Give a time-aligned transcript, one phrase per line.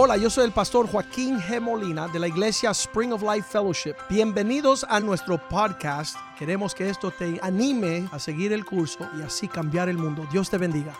[0.00, 1.60] Hola, yo soy el pastor Joaquín G.
[1.60, 3.96] Molina de la iglesia Spring of Life Fellowship.
[4.08, 6.16] Bienvenidos a nuestro podcast.
[6.38, 10.24] Queremos que esto te anime a seguir el curso y así cambiar el mundo.
[10.30, 10.94] Dios te bendiga.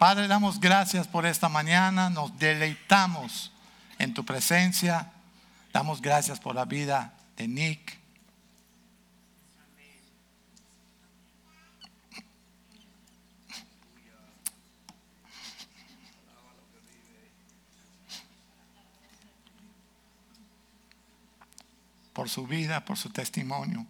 [0.00, 3.52] Padre, damos gracias por esta mañana, nos deleitamos
[4.00, 5.12] en tu presencia,
[5.72, 7.96] damos gracias por la vida de Nick.
[22.18, 23.86] Por su vida, por su testimonio.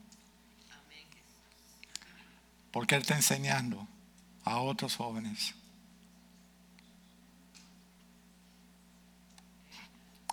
[2.71, 3.89] Porque Él está enseñando
[4.45, 5.55] a otros jóvenes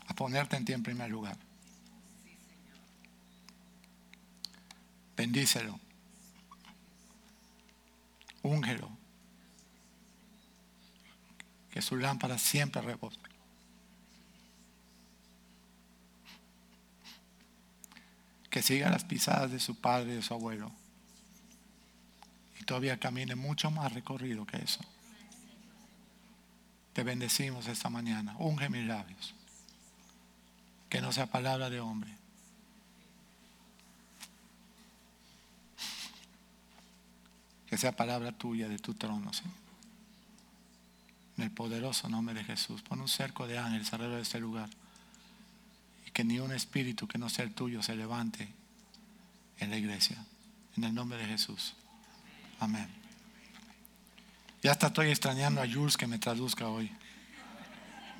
[0.08, 1.38] a ponerte en ti en primer lugar.
[5.16, 5.80] Bendícelo.
[8.42, 8.90] Úngelo.
[11.72, 13.25] Que su lámpara siempre repose.
[18.56, 20.72] Que siga las pisadas de su padre y de su abuelo.
[22.58, 24.80] Y todavía camine mucho más recorrido que eso.
[26.94, 28.34] Te bendecimos esta mañana.
[28.40, 29.36] Unge mis labios.
[30.88, 32.16] Que no sea palabra de hombre.
[37.68, 39.54] Que sea palabra tuya de tu trono, Señor.
[41.36, 42.82] En el poderoso nombre de Jesús.
[42.84, 44.70] Pon un cerco de ángeles alrededor de este lugar.
[46.16, 48.48] Que ni un espíritu que no sea el tuyo se levante
[49.60, 50.16] en la iglesia.
[50.78, 51.74] En el nombre de Jesús.
[52.62, 52.88] Amén.
[54.64, 56.90] Ya hasta estoy extrañando a Jules que me traduzca hoy.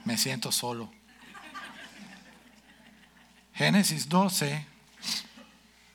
[0.04, 0.92] Me siento solo.
[3.54, 4.66] Génesis 12,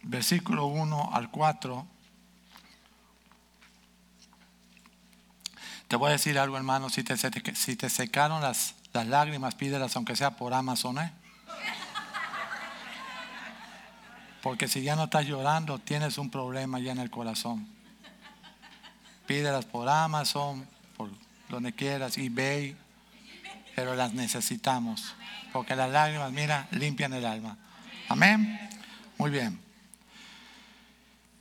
[0.04, 1.86] versículo 1 al 4.
[5.86, 6.88] Te voy a decir algo, hermano.
[6.88, 10.98] Si te, si secaron las, las lágrimas, pídelas, aunque sea por Amazon.
[10.98, 11.19] ¿eh?
[14.42, 17.66] Porque si ya no estás llorando, tienes un problema ya en el corazón.
[19.26, 21.10] Pídelas por Amazon, por
[21.48, 22.76] donde quieras, eBay,
[23.76, 25.14] pero las necesitamos.
[25.52, 27.56] Porque las lágrimas, mira, limpian el alma.
[28.08, 28.58] Amén.
[29.18, 29.60] Muy bien.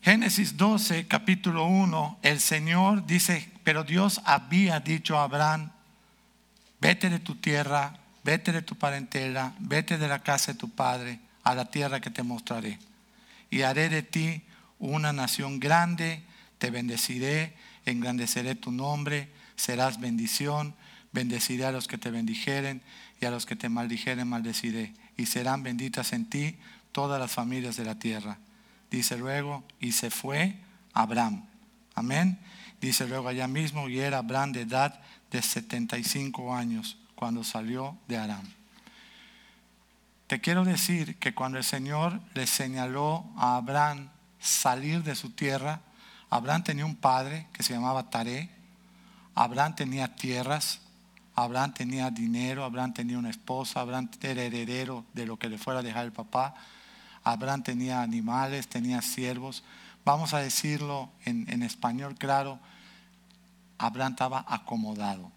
[0.01, 5.71] Génesis 12, capítulo 1, el Señor dice, pero Dios había dicho a Abraham,
[6.79, 11.19] vete de tu tierra, vete de tu parentela, vete de la casa de tu padre
[11.43, 12.79] a la tierra que te mostraré.
[13.49, 14.43] Y haré de ti
[14.79, 16.23] una nación grande,
[16.57, 17.55] te bendeciré,
[17.85, 20.75] engrandeceré tu nombre, serás bendición,
[21.11, 22.81] bendeciré a los que te bendijeren
[23.19, 24.93] y a los que te maldijeren maldeciré.
[25.17, 26.55] Y serán benditas en ti
[26.91, 28.37] todas las familias de la tierra.
[28.89, 30.55] Dice luego, y se fue
[30.93, 31.45] Abraham.
[31.95, 32.39] Amén.
[32.81, 38.17] Dice luego allá mismo, y era Abraham de edad de 75 años cuando salió de
[38.17, 38.59] Aram.
[40.29, 45.81] Te quiero decir que cuando el Señor le señaló a Abraham salir de su tierra,
[46.29, 48.51] Abraham tenía un padre que se llamaba Taré,
[49.34, 50.81] Abraham tenía tierras,
[51.34, 55.79] Abraham tenía dinero, Abraham tenía una esposa, Abraham era heredero de lo que le fuera
[55.79, 56.53] a dejar el papá,
[57.23, 59.63] Abraham tenía animales, tenía siervos.
[60.06, 62.59] Vamos a decirlo en, en español claro,
[63.79, 65.31] Abraham estaba acomodado,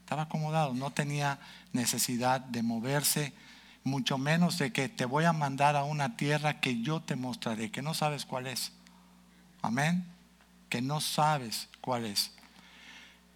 [0.00, 1.38] estaba acomodado, no tenía
[1.72, 3.32] necesidad de moverse,
[3.86, 7.70] mucho menos de que te voy a mandar a una tierra que yo te mostraré,
[7.70, 8.72] que no sabes cuál es.
[9.62, 10.04] Amén.
[10.68, 12.32] Que no sabes cuál es.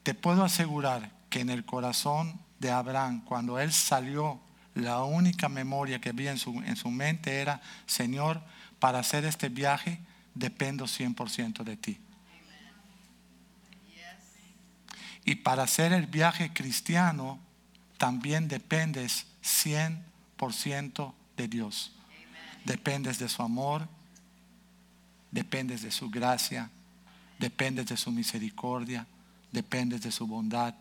[0.03, 4.41] Te puedo asegurar que en el corazón de Abraham, cuando él salió,
[4.75, 8.43] la única memoria que había en su, en su mente era, Señor,
[8.81, 10.00] para hacer este viaje
[10.34, 12.00] dependo 100% de ti.
[15.25, 17.38] Y para hacer el viaje cristiano
[17.99, 20.09] también dependes 100%
[21.37, 21.93] de Dios.
[22.65, 23.87] Dependes de su amor,
[25.31, 26.71] dependes de su gracia,
[27.39, 29.06] dependes de su misericordia,
[29.53, 30.75] dependes de su bondad,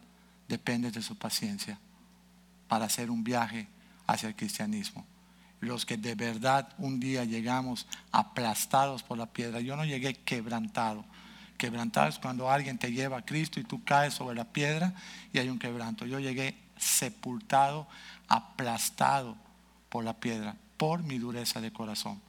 [0.47, 1.77] dependes de su paciencia
[2.69, 3.67] para hacer un viaje
[4.07, 5.05] hacia el cristianismo.
[5.59, 9.59] Los que de verdad un día llegamos aplastados por la piedra.
[9.59, 11.03] Yo no llegué quebrantado.
[11.57, 14.93] Quebrantado es cuando alguien te lleva a Cristo y tú caes sobre la piedra
[15.33, 16.05] y hay un quebranto.
[16.05, 17.87] Yo llegué sepultado,
[18.29, 19.35] aplastado
[19.89, 22.21] por la piedra, por mi dureza de corazón.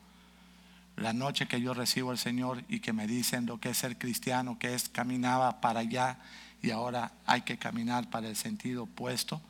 [0.97, 3.97] La noche que yo recibo al Señor y que me dicen lo que es ser
[3.97, 6.19] cristiano, que es caminaba para allá
[6.63, 9.41] y ahora hay que caminar para el sentido opuesto,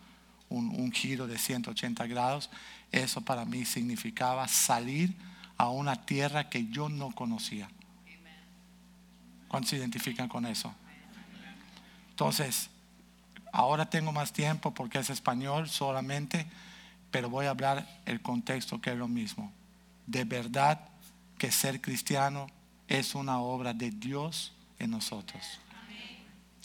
[0.48, 2.50] un, un giro de 180 grados,
[2.92, 5.14] eso para mí significaba salir
[5.56, 7.68] a una tierra que yo no conocía.
[9.48, 10.72] ¿Cuántos se identifican con eso?
[12.10, 12.70] Entonces,
[13.52, 16.46] Ahora tengo más tiempo porque es español solamente,
[17.10, 19.52] pero voy a hablar el contexto que es lo mismo.
[20.06, 20.80] De verdad
[21.38, 22.48] que ser cristiano
[22.88, 25.60] es una obra de Dios en nosotros.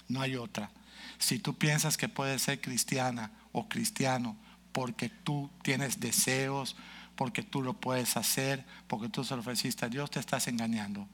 [0.07, 0.69] No hay otra.
[1.17, 4.35] Si tú piensas que puedes ser cristiana o cristiano
[4.71, 6.75] porque tú tienes deseos,
[7.15, 11.07] porque tú lo puedes hacer, porque tú se lo ofreciste a Dios, te estás engañando.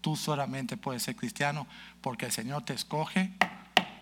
[0.00, 1.66] Tú solamente puedes ser cristiano
[2.00, 3.32] porque el Señor te escoge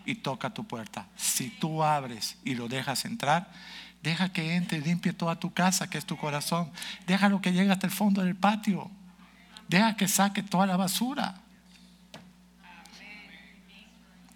[0.06, 1.06] y toca tu puerta.
[1.16, 3.52] Si tú abres y lo dejas entrar,
[4.02, 6.70] deja que entre y limpie toda tu casa, que es tu corazón.
[7.06, 8.90] Déjalo que llegue hasta el fondo del patio.
[9.68, 11.34] Deja que saque toda la basura.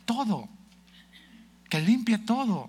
[0.04, 0.48] Todo.
[1.68, 2.68] Que limpie todo.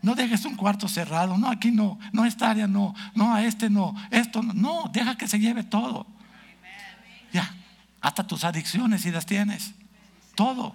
[0.00, 1.36] No dejes un cuarto cerrado.
[1.36, 1.98] No, aquí no.
[2.12, 2.94] No, esta área no.
[3.14, 3.94] No, a este no.
[4.10, 4.54] Esto no.
[4.54, 6.06] No, deja que se lleve todo.
[7.32, 7.54] Ya.
[8.00, 9.74] Hasta tus adicciones si las tienes.
[10.34, 10.74] Todo.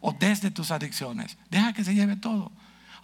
[0.00, 1.38] O desde tus adicciones.
[1.50, 2.52] Deja que se lleve todo.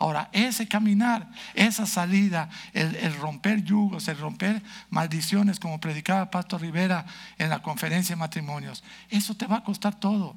[0.00, 7.04] Ahora, ese caminar, esa salida, el, romper yugos, el romper maldiciones, como predicaba Pastor Rivera
[7.36, 10.34] en la conferencia de matrimonios, eso te va a costar todo.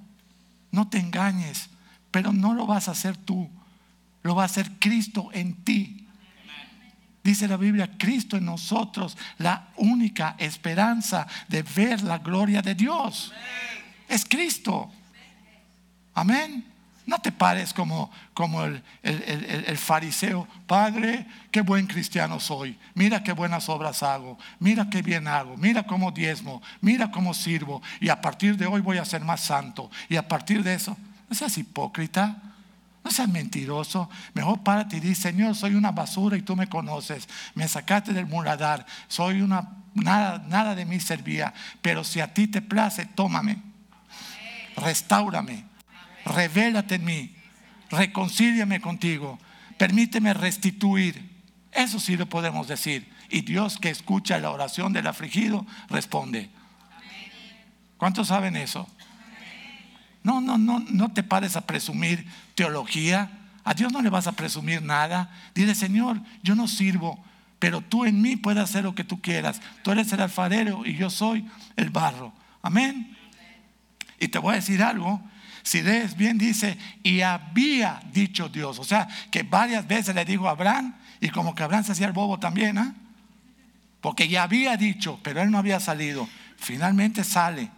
[0.69, 1.69] No te engañes,
[2.11, 3.49] pero no lo vas a hacer tú,
[4.21, 6.09] lo va a hacer Cristo en ti.
[7.23, 13.31] Dice la Biblia, Cristo en nosotros, la única esperanza de ver la gloria de Dios.
[14.09, 14.91] Es Cristo.
[16.13, 16.72] Amén.
[17.05, 20.47] No te pares como, como el, el, el, fariseo.
[20.65, 22.77] Padre, qué buen cristiano soy.
[22.93, 24.37] Mira qué buenas obras hago.
[24.59, 25.57] Mira qué bien hago.
[25.57, 26.61] Mira cómo diezmo.
[26.79, 27.81] Mira cómo sirvo.
[27.99, 29.91] Y a partir de hoy voy a ser más santo.
[30.07, 30.95] Y a partir de eso,
[31.27, 32.37] no seas hipócrita.
[33.03, 34.09] No seas mentiroso.
[34.33, 37.27] Mejor párate y di, Señor, soy una basura y tú me conoces.
[37.53, 38.85] Me sacaste del muladar.
[39.09, 41.53] Soy una, nada, nada de mí servía.
[41.81, 43.61] Pero si a ti te place, tómame.
[44.77, 45.72] Restáurame
[46.25, 47.35] revélate en mí,
[47.89, 49.39] reconcíliame contigo,
[49.77, 51.31] permíteme restituir.
[51.71, 53.11] Eso sí lo podemos decir.
[53.29, 56.49] Y Dios que escucha la oración del afligido, responde.
[57.97, 58.87] ¿Cuántos saben eso?
[60.23, 63.31] No, no, no, no te pares a presumir teología.
[63.63, 65.31] A Dios no le vas a presumir nada.
[65.55, 67.23] Dile, Señor, yo no sirvo,
[67.59, 69.61] pero tú en mí puedes hacer lo que tú quieras.
[69.83, 72.33] Tú eres el alfarero y yo soy el barro.
[72.61, 73.17] Amén.
[74.19, 75.21] Y te voy a decir algo.
[75.63, 78.79] Si lees bien dice, y había dicho Dios.
[78.79, 82.07] O sea, que varias veces le dijo a Abraham y como que Abraham se hacía
[82.07, 82.93] el bobo también, ¿ah?
[84.01, 86.27] Porque ya había dicho, pero él no había salido.
[86.57, 87.71] Finalmente sale.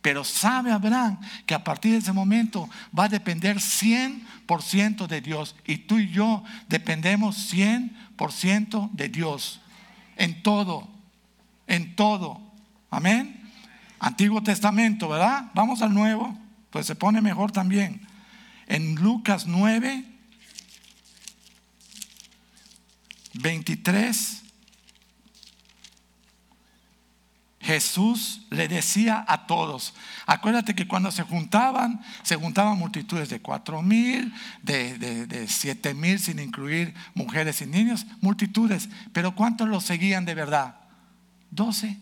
[0.00, 5.56] Pero sabe Abraham que a partir de ese momento va a depender 100% de Dios.
[5.66, 9.60] Y tú y yo dependemos 100% de Dios.
[10.16, 10.88] En todo.
[11.66, 12.40] En todo.
[12.88, 13.50] Amén.
[13.98, 15.50] Antiguo Testamento, ¿verdad?
[15.54, 16.41] Vamos al Nuevo
[16.72, 18.00] pues se pone mejor también.
[18.66, 20.04] En Lucas 9,
[23.34, 24.42] 23,
[27.60, 29.94] Jesús le decía a todos,
[30.26, 34.32] acuérdate que cuando se juntaban, se juntaban multitudes de cuatro mil,
[34.62, 40.24] de, de, de siete mil sin incluir mujeres y niños, multitudes, pero ¿cuántos los seguían
[40.24, 40.76] de verdad?
[41.50, 41.98] Doce.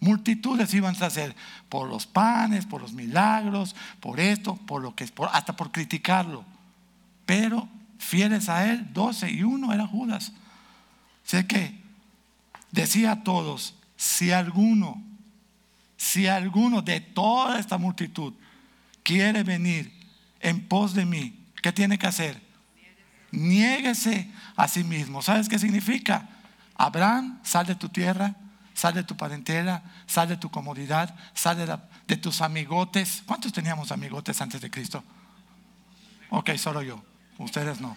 [0.00, 1.36] Multitudes iban a hacer
[1.68, 6.44] por los panes, por los milagros, por esto, por lo que es, hasta por criticarlo.
[7.26, 10.32] Pero fieles a él, doce y uno era Judas.
[11.22, 11.78] Sé que
[12.72, 15.02] decía a todos, si alguno,
[15.98, 18.32] si alguno de toda esta multitud
[19.02, 19.92] quiere venir
[20.40, 22.40] en pos de mí, ¿qué tiene que hacer?
[23.32, 25.20] Niéguese a sí mismo.
[25.20, 26.26] ¿Sabes qué significa?
[26.74, 28.34] Abraham, sal de tu tierra
[28.80, 31.58] Sal de tu parentela, sal de tu comodidad, sal
[32.06, 33.22] de, tus amigotes.
[33.26, 35.04] ¿Cuántos teníamos amigotes antes de Cristo?
[36.30, 37.04] Ok, solo yo.
[37.36, 37.94] Ustedes no.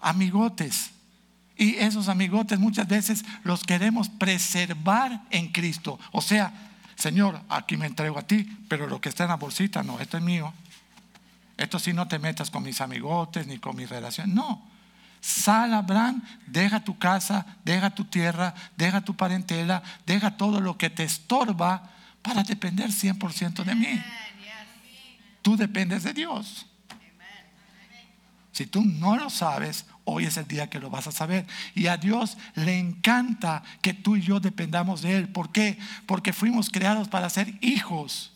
[0.00, 0.92] Amigotes.
[1.56, 5.98] Y esos amigotes muchas veces los queremos preservar en Cristo.
[6.12, 6.52] O sea,
[6.94, 10.16] Señor, aquí me entrego a ti, pero lo que está en la bolsita, no, esto
[10.16, 10.54] es mío.
[11.56, 14.32] Esto sí no te metas con mis amigotes ni con mi relación.
[14.32, 14.75] No.
[15.26, 20.88] Sal, Abraham, deja tu casa, deja tu tierra, deja tu parentela, deja todo lo que
[20.88, 21.90] te estorba
[22.22, 24.00] para depender 100% de mí.
[25.42, 26.66] Tú dependes de Dios.
[28.52, 31.44] Si tú no lo sabes, hoy es el día que lo vas a saber.
[31.74, 35.28] Y a Dios le encanta que tú y yo dependamos de Él.
[35.28, 35.76] ¿Por qué?
[36.06, 38.32] Porque fuimos creados para ser hijos.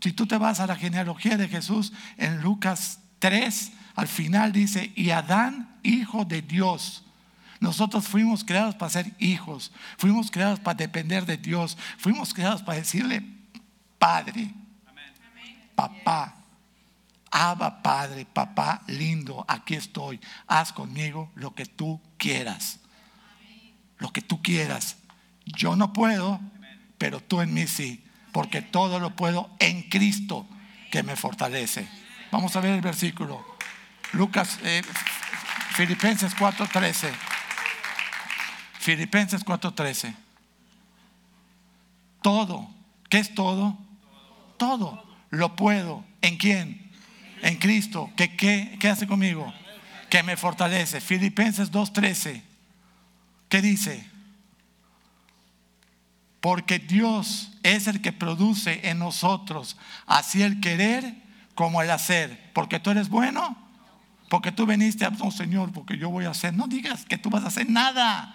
[0.00, 4.92] Si tú te vas a la genealogía de Jesús en Lucas 3, al final dice,
[4.94, 7.04] y Adán, hijo de Dios.
[7.60, 12.78] Nosotros fuimos creados para ser hijos, fuimos creados para depender de Dios, fuimos creados para
[12.78, 13.22] decirle
[13.98, 14.52] Padre,
[15.74, 16.36] papá,
[17.30, 20.20] Abba Padre, papá lindo, aquí estoy.
[20.46, 22.80] Haz conmigo lo que tú quieras.
[23.98, 24.96] Lo que tú quieras.
[25.44, 26.40] Yo no puedo,
[26.98, 28.04] pero tú en mí sí.
[28.32, 30.46] Porque todo lo puedo en Cristo
[30.90, 31.88] que me fortalece.
[32.30, 33.44] Vamos a ver el versículo.
[34.12, 34.82] Lucas, eh,
[35.76, 37.12] Filipenses 4:13.
[38.80, 40.14] Filipenses 4:13.
[42.22, 42.70] Todo.
[43.10, 43.76] ¿Qué es todo?
[44.56, 45.04] Todo.
[45.28, 46.02] Lo puedo.
[46.22, 46.90] ¿En quién?
[47.42, 48.10] En Cristo.
[48.16, 49.52] ¿Qué, qué, qué hace conmigo?
[50.08, 51.02] Que me fortalece.
[51.02, 52.42] Filipenses 2:13.
[53.50, 54.08] ¿Qué dice?
[56.40, 61.14] Porque Dios es el que produce en nosotros así el querer
[61.54, 62.50] como el hacer.
[62.54, 63.65] Porque tú eres bueno.
[64.28, 66.54] Porque tú viniste a, no Señor, porque yo voy a hacer.
[66.54, 68.34] No digas que tú vas a hacer nada.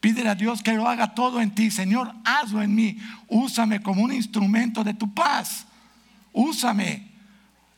[0.00, 1.70] Pídele a Dios que lo haga todo en ti.
[1.70, 2.98] Señor, hazlo en mí.
[3.28, 5.66] Úsame como un instrumento de tu paz.
[6.32, 7.10] Úsame.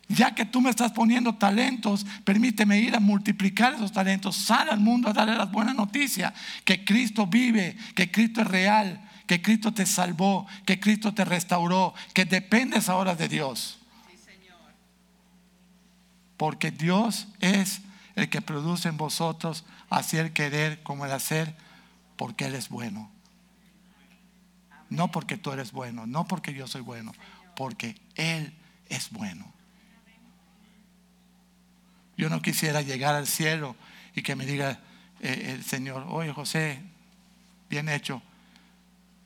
[0.09, 4.37] Ya que tú me estás poniendo talentos, permíteme ir a multiplicar esos talentos.
[4.37, 6.33] Sal al mundo a darle las buenas noticias.
[6.65, 11.95] Que Cristo vive, que Cristo es real, que Cristo te salvó, que Cristo te restauró,
[12.13, 13.79] que dependes ahora de Dios.
[16.37, 17.83] Porque Dios es
[18.17, 19.65] el que produce en vosotros
[20.13, 21.55] el querer como el hacer,
[22.17, 23.11] porque Él es bueno.
[24.91, 27.13] No porque tú eres bueno, no porque yo soy bueno,
[27.57, 28.55] porque Él
[28.89, 29.53] es bueno.
[32.17, 33.77] Yo no quisiera llegar al cielo
[34.15, 34.81] y que me diga
[35.21, 36.81] eh, el Señor, oye José,
[37.69, 38.23] bien hecho,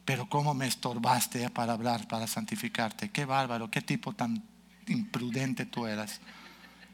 [0.05, 3.11] pero cómo me estorbaste para hablar, para santificarte.
[3.11, 4.43] Qué bárbaro, qué tipo tan
[4.87, 6.21] imprudente tú eras.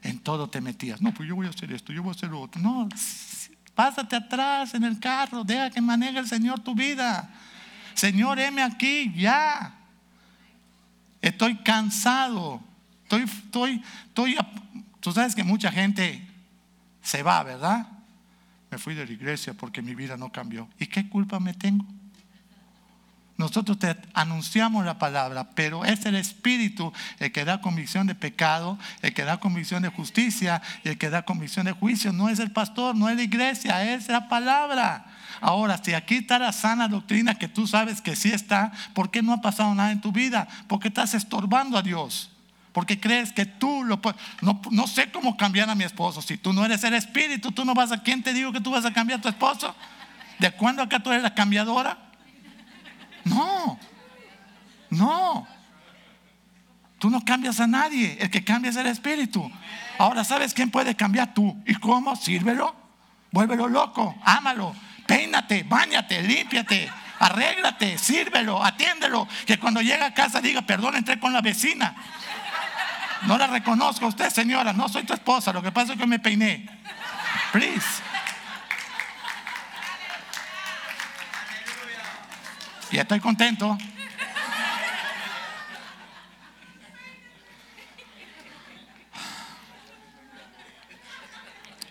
[0.04, 1.00] En todo te metías.
[1.00, 2.61] No, pues yo voy a hacer esto, yo voy a hacer lo otro.
[2.61, 2.88] No,
[3.75, 7.28] pásate atrás en el carro, deja que maneje el Señor tu vida.
[7.94, 9.75] Señor, heme aquí, ya.
[11.23, 12.61] Estoy cansado.
[13.04, 14.37] Estoy, estoy, estoy.
[15.00, 16.26] Tú sabes que mucha gente
[17.02, 17.87] se va, ¿verdad?
[18.70, 20.68] Me fui de la iglesia porque mi vida no cambió.
[20.78, 21.87] ¿Y qué culpa me tengo?
[23.36, 28.78] Nosotros te anunciamos la palabra, pero es el Espíritu el que da convicción de pecado,
[29.02, 32.12] el que da convicción de justicia y el que da convicción de juicio.
[32.12, 35.06] No es el pastor, no es la iglesia, es la palabra.
[35.40, 39.20] Ahora, si aquí está la sana doctrina que tú sabes que sí está, ¿por qué
[39.20, 40.46] no ha pasado nada en tu vida?
[40.68, 42.30] Porque estás estorbando a Dios.
[42.72, 44.20] Porque crees que tú lo puedes.
[44.42, 46.22] No, no sé cómo cambiar a mi esposo.
[46.22, 48.02] Si tú no eres el Espíritu, tú no vas a.
[48.02, 49.74] ¿Quién te dijo que tú vas a cambiar a tu esposo?
[50.38, 51.98] ¿De cuándo acá tú eres la cambiadora?
[53.24, 53.78] No,
[54.90, 55.46] no.
[56.98, 59.50] Tú no cambias a nadie, el que cambia es el Espíritu.
[59.98, 61.62] Ahora, ¿sabes quién puede cambiar tú?
[61.66, 62.16] ¿Y cómo?
[62.16, 62.74] Sírvelo,
[63.30, 64.74] vuélvelo loco, ámalo,
[65.06, 69.28] peínate, bañate, límpiate, arréglate, sírvelo, atiéndelo.
[69.46, 71.94] Que cuando llega a casa diga, perdón, entré con la vecina.
[73.26, 76.06] No la reconozco a usted, señora, no soy tu esposa, lo que pasa es que
[76.06, 76.66] me peiné.
[77.52, 78.02] Please.
[82.94, 83.76] Y estoy contento.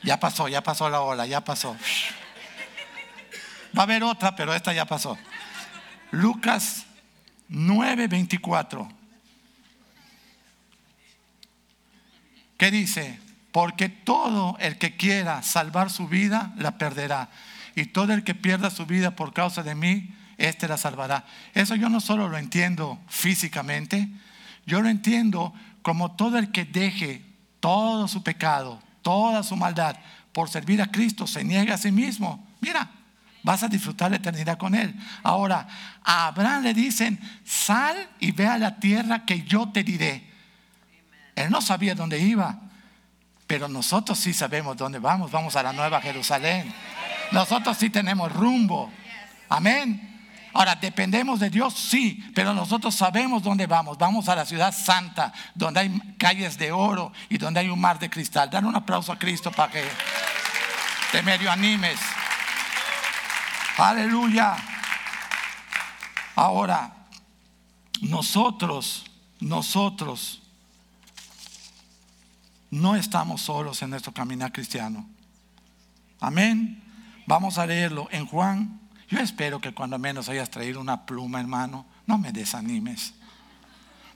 [0.02, 1.76] Ya pasó, ya pasó la ola, ya pasó.
[3.78, 5.18] Va a haber otra, pero esta ya pasó.
[6.12, 6.86] Lucas
[7.50, 8.88] 9:24.
[12.58, 13.20] ¿Qué dice?
[13.52, 17.28] Porque todo el que quiera salvar su vida, la perderá.
[17.76, 20.16] Y todo el que pierda su vida por causa de mí,
[20.48, 21.26] este la salvará.
[21.54, 24.10] Eso yo no solo lo entiendo físicamente,
[24.66, 27.26] yo lo entiendo como todo el que deje
[27.60, 29.96] todo su pecado, toda su maldad
[30.34, 32.46] por servir a Cristo, se niega a sí mismo.
[32.60, 32.90] Mira,
[33.44, 34.96] vas a disfrutar la eternidad con Él.
[35.22, 35.68] Ahora,
[36.04, 40.30] a Abraham le dicen, sal y ve a la tierra que yo te diré.
[41.36, 42.60] Él no sabía dónde iba,
[43.48, 45.32] pero nosotros sí sabemos dónde vamos.
[45.32, 46.74] Vamos a la Nueva Jerusalén.
[47.32, 48.92] Nosotros sí tenemos rumbo.
[49.50, 50.13] Amén.
[50.54, 51.74] Ahora, ¿dependemos de Dios?
[51.74, 53.98] Sí, pero nosotros sabemos dónde vamos.
[53.98, 57.98] Vamos a la ciudad santa, donde hay calles de oro y donde hay un mar
[57.98, 58.52] de cristal.
[58.52, 59.84] Dan un aplauso a Cristo para que
[61.12, 62.00] te medio animes.
[63.78, 64.56] Aleluya.
[66.36, 66.92] Ahora,
[68.02, 69.06] nosotros,
[69.40, 70.44] nosotros
[72.70, 75.10] no estamos solos en nuestro caminar cristiano.
[76.20, 76.84] Amén.
[77.26, 78.83] Vamos a leerlo en Juan
[79.14, 83.14] yo espero que cuando menos hayas traído una pluma, hermano, no me desanimes.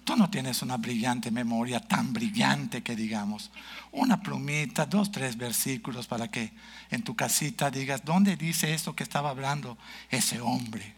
[0.04, 3.52] Tú no tienes una brillante memoria, tan brillante que digamos.
[3.92, 6.52] Una plumita, dos, tres versículos para que
[6.90, 9.78] en tu casita digas, ¿dónde dice esto que estaba hablando
[10.10, 10.96] ese hombre?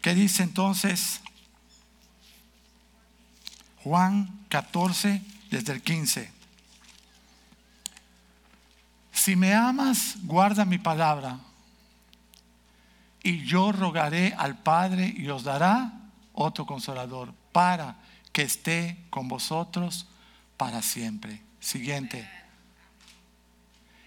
[0.00, 1.20] ¿Qué dice entonces?
[3.84, 5.22] Juan 14,
[5.52, 6.32] desde el 15.
[9.12, 11.38] Si me amas, guarda mi palabra.
[13.22, 15.92] Y yo rogaré al Padre y os dará
[16.32, 17.96] otro consolador para
[18.32, 20.06] que esté con vosotros
[20.56, 21.42] para siempre.
[21.60, 22.28] Siguiente.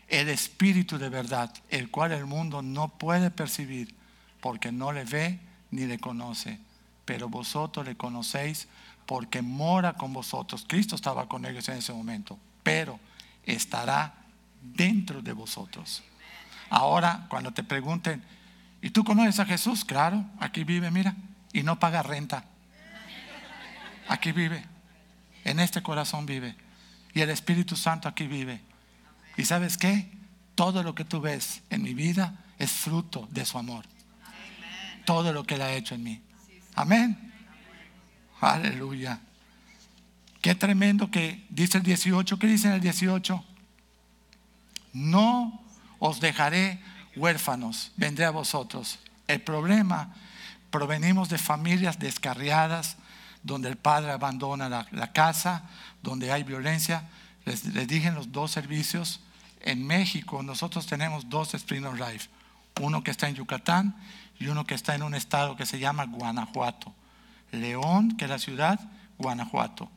[0.07, 3.95] El Espíritu de verdad, el cual el mundo no puede percibir
[4.41, 5.39] porque no le ve
[5.71, 6.59] ni le conoce.
[7.05, 8.67] Pero vosotros le conocéis
[9.05, 10.65] porque mora con vosotros.
[10.67, 12.99] Cristo estaba con ellos en ese momento, pero
[13.45, 14.13] estará
[14.61, 16.03] dentro de vosotros.
[16.69, 18.23] Ahora, cuando te pregunten,
[18.81, 19.85] ¿y tú conoces a Jesús?
[19.85, 21.15] Claro, aquí vive, mira,
[21.53, 22.45] y no paga renta.
[24.07, 24.65] Aquí vive,
[25.43, 26.55] en este corazón vive.
[27.13, 28.61] Y el Espíritu Santo aquí vive.
[29.37, 30.09] ¿Y sabes qué?
[30.55, 33.85] Todo lo que tú ves en mi vida es fruto de su amor.
[35.05, 36.21] Todo lo que Él ha hecho en mí.
[36.75, 37.33] Amén.
[38.39, 39.19] Aleluya.
[40.41, 42.39] Qué tremendo que dice el 18.
[42.39, 43.43] ¿Qué dice en el 18?
[44.93, 45.61] No
[45.99, 46.81] os dejaré
[47.15, 48.99] huérfanos, vendré a vosotros.
[49.27, 50.13] El problema,
[50.69, 52.97] provenimos de familias descarriadas,
[53.43, 55.63] donde el padre abandona la, casa,
[56.01, 57.09] donde hay violencia.
[57.45, 59.19] Les, les, dije en los dos servicios,
[59.61, 62.29] en México nosotros tenemos dos Spring of Life,
[62.79, 63.95] uno que está en Yucatán
[64.39, 66.93] y uno que está en un estado que se llama Guanajuato.
[67.51, 68.79] León, que es la ciudad,
[69.17, 69.89] Guanajuato.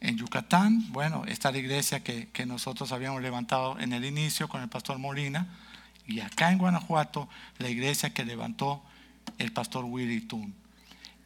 [0.00, 4.62] En Yucatán, bueno, está la iglesia que, que nosotros habíamos levantado en el inicio con
[4.62, 5.48] el pastor Molina,
[6.08, 8.82] y acá en Guanajuato, la iglesia que levantó
[9.36, 10.54] el pastor Willy Tun.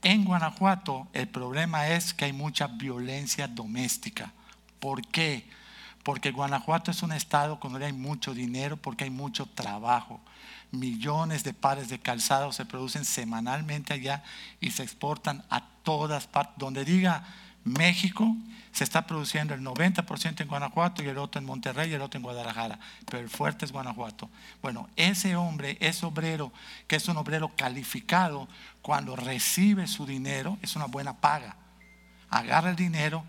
[0.03, 4.33] En Guanajuato el problema es que hay mucha violencia doméstica.
[4.81, 5.49] ¿Por qué?
[6.03, 10.21] Porque Guanajuato es un estado donde hay mucho dinero, porque hay mucho trabajo.
[10.73, 14.25] Millones de pares de calzado se producen semanalmente allá
[14.61, 16.55] y se exportan a todas partes.
[16.59, 17.25] Donde diga
[17.64, 18.37] México,
[18.73, 22.19] se está produciendo el 90% en Guanajuato y el otro en Monterrey y el otro
[22.19, 24.30] en Guadalajara, pero el fuerte es Guanajuato.
[24.63, 26.52] Bueno, ese hombre, ese obrero,
[26.87, 28.49] que es un obrero calificado,
[28.80, 31.56] cuando recibe su dinero, es una buena paga.
[32.30, 33.25] Agarra el dinero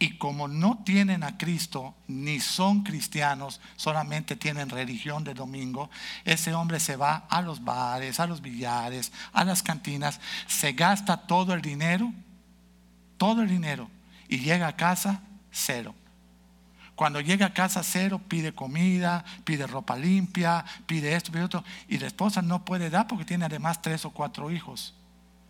[0.00, 5.88] y como no tienen a Cristo, ni son cristianos, solamente tienen religión de domingo,
[6.24, 11.16] ese hombre se va a los bares, a los billares, a las cantinas, se gasta
[11.16, 12.12] todo el dinero,
[13.24, 13.88] todo el dinero
[14.28, 15.94] y llega a casa cero.
[16.94, 21.64] Cuando llega a casa cero, pide comida, pide ropa limpia, pide esto, pide otro.
[21.88, 24.92] Y la esposa no puede dar porque tiene además tres o cuatro hijos.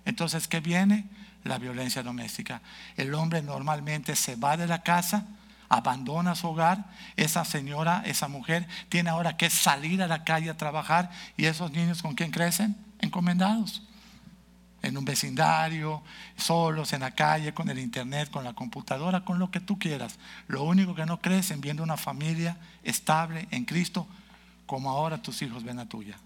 [0.05, 1.07] Entonces, ¿qué viene?
[1.43, 2.63] La violencia doméstica.
[2.97, 5.27] El hombre normalmente se va de la casa,
[5.69, 6.85] abandona su hogar.
[7.17, 11.11] Esa señora, esa mujer, tiene ahora que salir a la calle a trabajar.
[11.37, 12.77] ¿Y esos niños con quién crecen?
[13.01, 13.83] Encomendados
[14.85, 16.03] en un vecindario,
[16.37, 20.19] solos en la calle, con el internet, con la computadora, con lo que tú quieras.
[20.47, 24.07] Lo único que no crecen viendo una familia estable en Cristo,
[24.67, 26.17] como ahora tus hijos ven a tuya.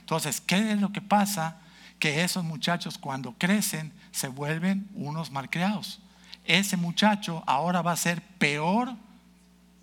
[0.00, 1.56] Entonces, ¿qué es lo que pasa?
[1.98, 6.00] Que esos muchachos cuando crecen se vuelven unos malcriados.
[6.44, 8.94] Ese muchacho ahora va a ser peor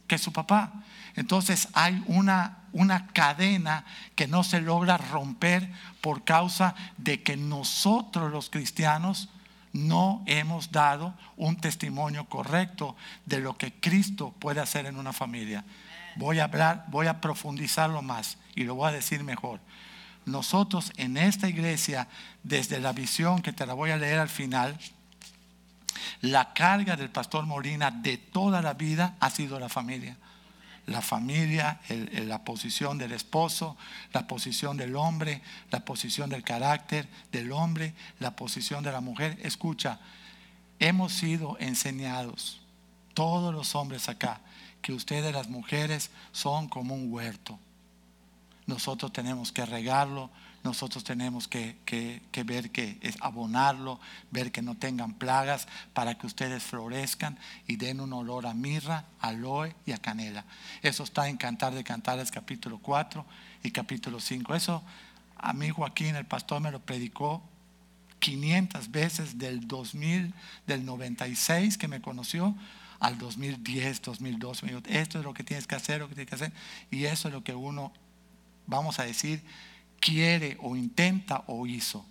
[0.08, 0.74] que su papá.
[1.16, 8.32] Entonces hay una, una cadena que no se logra romper por causa de que nosotros
[8.32, 9.30] los cristianos
[9.74, 15.64] no hemos dado un testimonio correcto de lo que Cristo puede hacer en una familia.
[16.16, 19.60] Voy a hablar, voy a profundizarlo más y lo voy a decir mejor.
[20.26, 22.08] Nosotros en esta iglesia,
[22.44, 24.78] desde la visión que te la voy a leer al final,
[26.22, 30.18] la carga del pastor Molina de toda la vida ha sido la familia
[30.88, 33.78] la familia, la posición del esposo,
[34.14, 39.38] la posición del hombre, la posición del carácter del hombre, la posición de la mujer.
[39.44, 40.00] Escucha,
[40.80, 42.62] hemos sido enseñados,
[43.14, 44.40] todos los hombres acá,
[44.82, 47.60] que ustedes las mujeres son como un huerto.
[48.66, 50.30] Nosotros tenemos que regarlo,
[50.64, 51.78] nosotros tenemos que,
[52.46, 54.00] ver que es abonarlo,
[54.32, 59.06] ver que no tengan plagas para que ustedes florezcan y den un olor a mirra,
[59.20, 60.46] aloe y a canela.
[60.82, 63.26] Eso está en Cantar de Cantares capítulo 4
[63.64, 64.56] y capítulo 5.
[64.56, 64.84] Eso
[65.38, 67.42] a mí Joaquín, el pastor, me lo predicó
[68.20, 70.34] 500 veces del 2000,
[70.66, 72.56] del 96 que me conoció
[73.00, 74.66] al 2010, 2012.
[74.66, 76.52] Me dijo, esto es lo que tienes que hacer, lo que tienes que hacer.
[76.90, 77.94] Y eso es lo que uno,
[78.66, 79.44] vamos a decir,
[80.08, 82.06] quiere o intenta o hizo.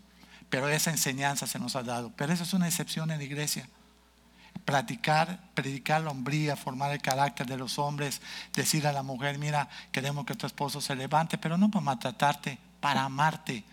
[0.51, 2.13] Pero esa enseñanza se nos ha dado.
[2.15, 3.67] Pero eso es una excepción en la iglesia.
[4.67, 8.21] Practicar, predicar la hombría, formar el carácter de los hombres,
[8.53, 12.59] decir a la mujer, mira, queremos que tu esposo se levante, pero no para maltratarte,
[12.81, 13.65] para amarte.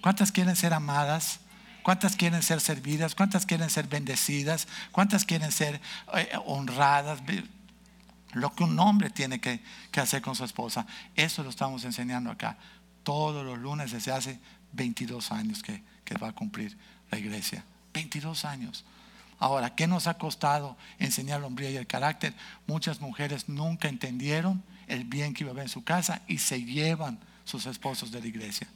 [0.00, 1.40] ¿Cuántas quieren ser amadas?
[1.82, 3.14] ¿Cuántas quieren ser servidas?
[3.14, 4.68] ¿Cuántas quieren ser bendecidas?
[4.92, 5.80] ¿Cuántas quieren ser
[6.14, 7.20] eh, honradas?
[8.32, 10.86] Lo que un hombre tiene que, que hacer con su esposa.
[11.14, 12.58] Eso lo estamos enseñando acá.
[13.04, 14.40] Todos los lunes desde hace
[14.72, 16.76] 22 años que, que va a cumplir
[17.10, 17.64] la iglesia.
[17.92, 18.84] 22 años.
[19.38, 22.34] Ahora, ¿qué nos ha costado enseñar la hombría y el carácter?
[22.66, 26.62] Muchas mujeres nunca entendieron el bien que iba a haber en su casa y se
[26.64, 28.66] llevan sus esposos de la iglesia.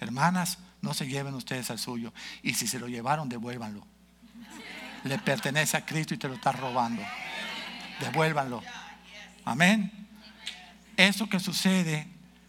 [0.00, 2.12] Hermanas, no se lleven ustedes al suyo.
[2.42, 3.84] Y si se lo llevaron, devuélvanlo.
[5.04, 7.02] Le pertenece a Cristo y te lo está robando.
[8.00, 8.62] Devuélvanlo.
[9.44, 9.90] Amén.
[10.96, 12.08] Eso que sucede,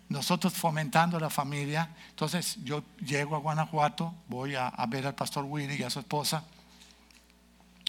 [0.10, 1.90] nosotros fomentando la familia.
[2.10, 6.44] Entonces yo llego a Guanajuato, voy a, ver al pastor Willy y a su esposa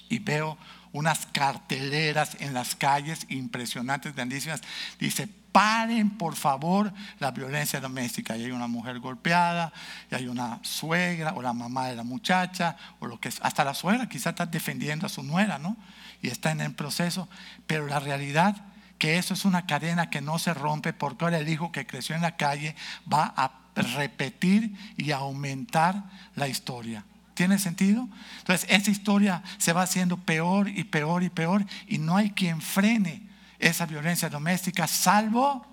[0.09, 0.59] y veo
[0.93, 4.61] unas carteleras en las calles impresionantes, grandísimas.
[4.99, 8.37] Dice, paren por favor la violencia doméstica.
[8.37, 9.73] Y hay una mujer golpeada,
[10.11, 13.39] y hay una suegra, o la mamá de la muchacha, o lo que es.
[13.43, 15.77] Hasta la suegra quizá está defendiendo a su nuera, ¿no?
[16.23, 17.29] Y está en el proceso.
[17.69, 18.57] Pero la realidad
[19.01, 22.15] que eso es una cadena que no se rompe porque ahora el hijo que creció
[22.15, 22.77] en la calle
[23.11, 26.05] va a repetir y aumentar
[26.37, 27.03] la historia.
[27.33, 28.07] ¿Tiene sentido?
[28.41, 32.61] Entonces, esa historia se va haciendo peor y peor y peor y no hay quien
[32.61, 33.23] frene
[33.59, 35.65] esa violencia doméstica salvo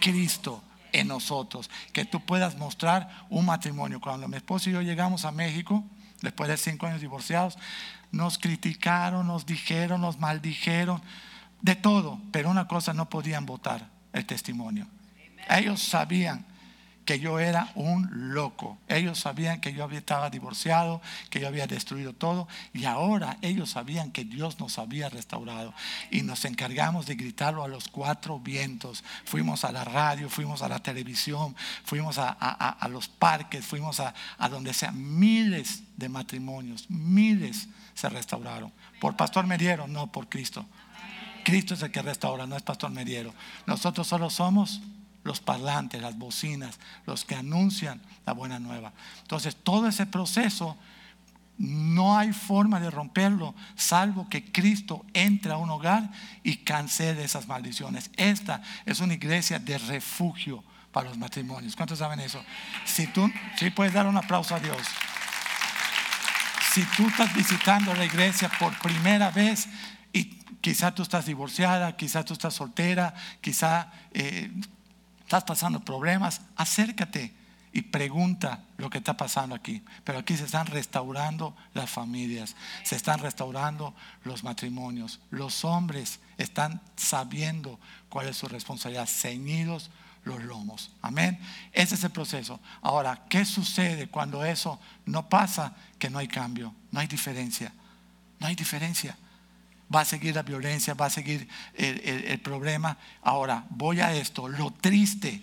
[0.00, 0.62] Cristo
[0.92, 1.68] en nosotros.
[1.92, 4.00] Que tú puedas mostrar un matrimonio.
[4.00, 5.82] Cuando mi esposo y yo llegamos a México,
[6.22, 7.58] después de cinco años divorciados,
[8.12, 11.02] nos criticaron, nos dijeron, nos maldijeron,
[11.62, 14.86] de todo, pero una cosa no podían votar, el testimonio.
[15.48, 16.44] Ellos sabían
[17.10, 18.78] que yo era un loco.
[18.86, 24.12] Ellos sabían que yo estaba divorciado, que yo había destruido todo y ahora ellos sabían
[24.12, 25.74] que Dios nos había restaurado
[26.12, 29.02] y nos encargamos de gritarlo a los cuatro vientos.
[29.24, 34.14] Fuimos a la radio, fuimos a la televisión, fuimos a, los parques, fuimos a,
[34.48, 34.92] donde sea.
[34.92, 38.72] Miles de matrimonios, miles se restauraron.
[39.00, 39.88] ¿Por Pastor Mediero?
[39.88, 40.64] No, por Cristo.
[41.42, 43.34] Cristo es el que restaura, no es Pastor Mediero.
[43.66, 44.80] Nosotros solo somos
[45.24, 48.92] los parlantes, las bocinas, los que anuncian la buena nueva.
[49.22, 50.76] Entonces, todo ese proceso
[51.58, 56.10] no hay forma de romperlo, salvo que Cristo entre a un hogar
[56.42, 58.10] y cancele esas maldiciones.
[58.16, 61.76] Esta es una iglesia de refugio para los matrimonios.
[61.76, 62.42] ¿Cuántos saben eso?
[62.86, 64.78] Si tú, si puedes dar un aplauso a Dios.
[66.72, 69.68] Si tú estás visitando la iglesia por primera vez
[70.12, 70.24] y
[70.60, 74.50] quizá tú estás divorciada, quizá tú estás soltera, quizá eh,
[75.22, 77.32] estás pasando problemas, acércate
[77.72, 79.82] y pregunta lo que está pasando aquí.
[80.04, 83.94] Pero aquí se están restaurando las familias, se están restaurando
[84.24, 85.20] los matrimonios.
[85.30, 89.90] Los hombres están sabiendo cuál es su responsabilidad, ceñidos
[90.24, 90.90] los lomos.
[91.00, 91.38] Amén.
[91.72, 92.60] Ese es el proceso.
[92.82, 95.74] Ahora, ¿qué sucede cuando eso no pasa?
[95.98, 97.72] Que no hay cambio, no hay diferencia.
[98.40, 99.16] No hay diferencia
[99.94, 102.96] va a seguir la violencia, va a seguir el, problema.
[103.22, 105.42] Ahora, voy a esto, lo triste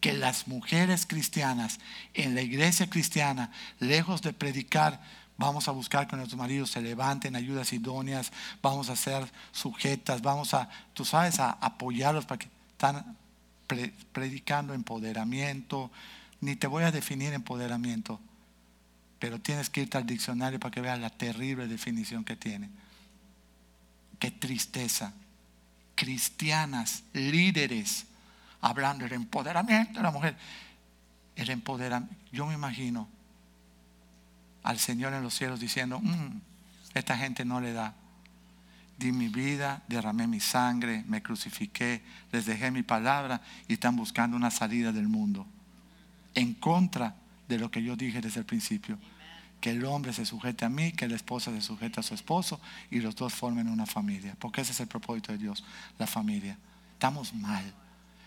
[0.00, 1.78] que las mujeres cristianas
[2.12, 5.00] en la iglesia cristiana, lejos de predicar,
[5.38, 10.54] vamos a buscar que nuestros maridos se levanten, ayudas idóneas, vamos a ser sujetas, vamos
[10.54, 13.16] a, tú sabes, a apoyarlos para que están
[14.12, 15.90] predicando empoderamiento.
[16.40, 18.20] Ni te voy a definir empoderamiento,
[19.18, 22.68] pero tienes que irte al diccionario para que veas la terrible definición que tiene.
[24.22, 25.12] Qué tristeza.
[25.96, 28.06] Cristianas, líderes,
[28.60, 30.36] hablando del empoderamiento de la mujer.
[31.34, 32.14] El empoderamiento.
[32.30, 33.08] Yo me imagino
[34.62, 36.40] al Señor en los cielos diciendo, mm,
[36.94, 37.96] esta gente no le da.
[38.96, 44.36] Di mi vida, derramé mi sangre, me crucifiqué, les dejé mi palabra y están buscando
[44.36, 45.48] una salida del mundo.
[46.36, 47.16] En contra
[47.48, 49.00] de lo que yo dije desde el principio
[49.62, 52.60] que el hombre se sujete a mí, que la esposa se sujete a su esposo
[52.90, 54.36] y los dos formen una familia.
[54.40, 55.62] Porque ese es el propósito de Dios,
[56.00, 56.58] la familia.
[56.94, 57.72] Estamos mal.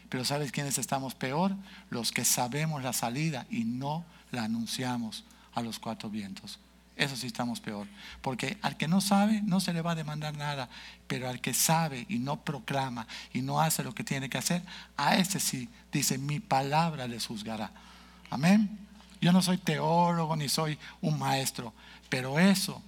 [0.08, 1.54] Pero ¿sabes quiénes estamos peor?
[1.90, 6.58] Los que sabemos la salida y no la anunciamos a los cuatro vientos.
[6.96, 7.86] Eso sí estamos peor.
[8.22, 10.70] Porque al que no sabe no se le va a demandar nada.
[11.06, 14.62] Pero al que sabe y no proclama y no hace lo que tiene que hacer,
[14.96, 17.72] a ese sí dice, mi palabra les juzgará.
[18.30, 18.86] Amén.
[19.22, 21.74] Yo no soy teólogo ni soy un maestro,
[22.10, 22.82] pero eso,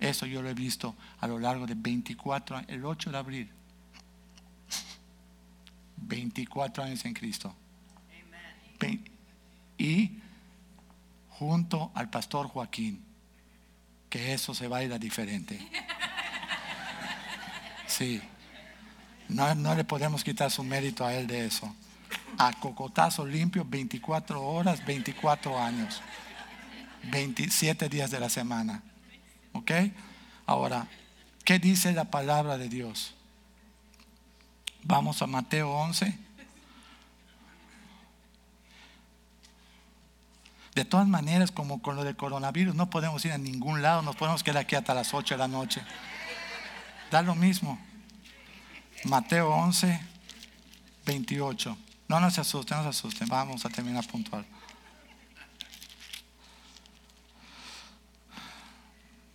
[0.00, 3.50] eso yo lo he visto a lo largo de 24 años, el 8 de abril.
[5.96, 7.54] 24 años en Cristo.
[9.78, 10.18] Y
[11.30, 13.04] junto al pastor Joaquín,
[14.08, 15.58] que eso se va a ir a diferente.
[17.86, 18.20] Sí,
[19.28, 21.74] no, no le podemos quitar su mérito a él de eso
[22.38, 26.02] a cocotazo limpio 24 horas, 24 años.
[27.04, 28.82] 27 días de la semana.
[29.52, 29.70] ¿Ok?
[30.46, 30.86] Ahora,
[31.44, 33.14] ¿qué dice la palabra de Dios?
[34.82, 36.18] Vamos a Mateo 11.
[40.74, 44.14] De todas maneras, como con lo del coronavirus, no podemos ir a ningún lado, nos
[44.14, 45.82] podemos quedar aquí hasta las 8 de la noche.
[47.10, 47.78] Da lo mismo.
[49.04, 50.00] Mateo 11,
[51.06, 51.78] 28.
[52.08, 53.28] No, no se asusten, no se asusten.
[53.28, 54.44] Vamos a terminar puntual.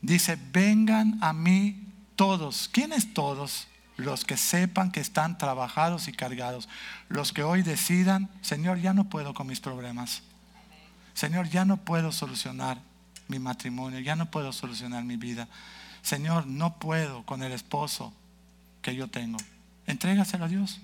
[0.01, 2.69] Dice, vengan a mí todos.
[2.71, 3.67] ¿Quiénes todos?
[3.97, 6.67] Los que sepan que están trabajados y cargados.
[7.07, 10.23] Los que hoy decidan, Señor, ya no puedo con mis problemas.
[11.13, 12.79] Señor, ya no puedo solucionar
[13.27, 15.47] mi matrimonio, ya no puedo solucionar mi vida.
[16.01, 18.13] Señor, no puedo con el esposo
[18.81, 19.37] que yo tengo.
[19.85, 20.79] Entrégaselo a Dios.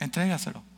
[0.00, 0.69] Entrégaselo.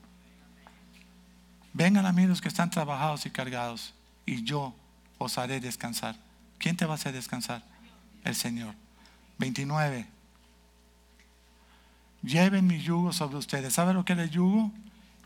[1.72, 3.94] Vengan a mí los que están trabajados y cargados,
[4.26, 4.74] y yo
[5.18, 6.16] os haré descansar.
[6.58, 7.62] ¿Quién te va a hacer descansar?
[8.24, 8.74] El Señor.
[9.38, 10.06] 29.
[12.22, 13.72] Lleven mi yugo sobre ustedes.
[13.72, 14.70] ¿Sabe lo que es el yugo?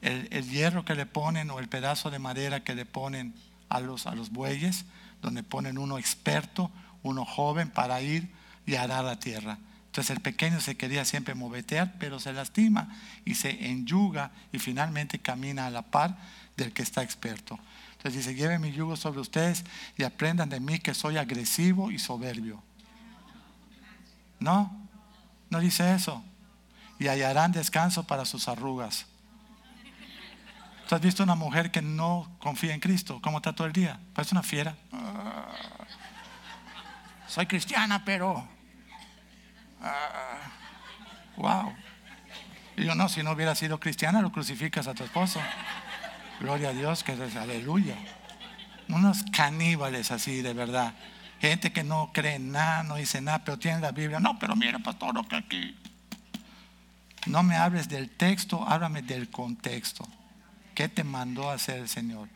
[0.01, 3.35] El, el, hierro que le ponen o el pedazo de madera que le ponen
[3.69, 4.85] a los, a los bueyes,
[5.21, 6.71] donde ponen uno experto,
[7.03, 8.31] uno joven para ir
[8.67, 9.59] y arar la tierra.
[9.97, 15.21] Entonces el pequeño se quería siempre movetear, pero se lastima y se enyuga y finalmente
[15.21, 16.19] camina a la par
[16.55, 17.59] del que está experto.
[17.93, 19.65] Entonces dice, lleven mi yugo sobre ustedes
[19.97, 22.63] y aprendan de mí que soy agresivo y soberbio.
[24.39, 24.87] No,
[25.49, 26.23] no dice eso.
[26.99, 29.07] Y hallarán descanso para sus arrugas.
[30.91, 33.19] ¿Tú has visto una mujer que no confía en Cristo?
[33.23, 33.99] ¿Cómo está todo el día?
[34.13, 34.77] Parece una fiera.
[34.93, 35.55] Ah,
[37.27, 38.56] soy cristiana, pero...
[39.83, 40.39] Ah,
[41.37, 41.75] wow.
[42.77, 45.41] Y yo no, si no hubiera sido cristiana, lo crucificas a tu esposo.
[46.41, 47.97] Gloria a Dios, que es aleluya.
[48.89, 50.95] Unos caníbales así, de verdad.
[51.41, 54.21] Gente que no cree nada, no dice nada, pero tiene la Biblia.
[54.21, 55.77] No, pero mira, pastor, lo que aquí.
[57.27, 60.07] No me hables del texto, háblame del contexto.
[60.75, 62.29] ¿Qué te mandó a hacer el Señor?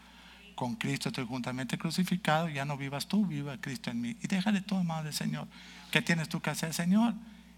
[0.55, 4.17] Con Cristo estoy juntamente crucificado, ya no vivas tú, viva Cristo en mí.
[4.21, 5.47] Y déjale todo en manos del Señor.
[5.91, 7.15] ¿Qué tienes tú que hacer, Señor?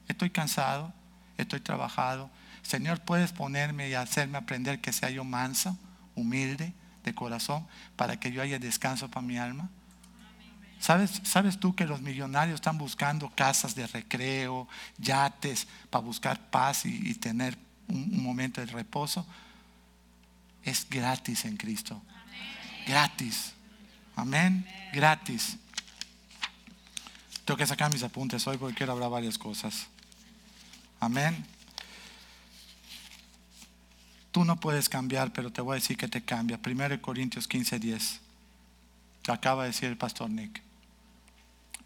[0.08, 0.92] Estoy cansado,
[1.36, 2.30] estoy trabajado.
[2.62, 5.76] Señor, puedes ponerme y hacerme aprender que sea yo mansa,
[6.14, 6.72] humilde,
[7.04, 7.66] de corazón,
[7.96, 9.68] para que yo haya descanso para mi alma.
[10.78, 14.68] ¿Sabes, ¿Sabes tú que los millonarios están buscando casas de recreo,
[14.98, 17.56] yates, para buscar paz y, tener
[17.88, 19.26] un, momento de reposo?
[20.64, 22.02] Es gratis en Cristo.
[22.86, 23.52] Gratis.
[24.16, 24.66] Amén.
[24.92, 25.56] Gratis.
[27.44, 29.86] Tengo que sacar mis apuntes hoy porque quiero hablar varias cosas.
[31.00, 31.44] Amén.
[34.30, 36.58] Tú no puedes cambiar, pero te voy a decir que te cambia.
[36.64, 38.20] 1 Corintios 15, 10.
[39.28, 40.62] Acaba de decir el pastor Nick.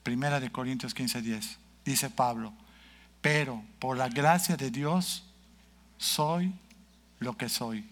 [0.03, 1.59] Primera de Corintios 15, 10.
[1.85, 2.53] Dice Pablo,
[3.21, 5.25] pero por la gracia de Dios
[5.99, 6.53] soy
[7.19, 7.85] lo que soy.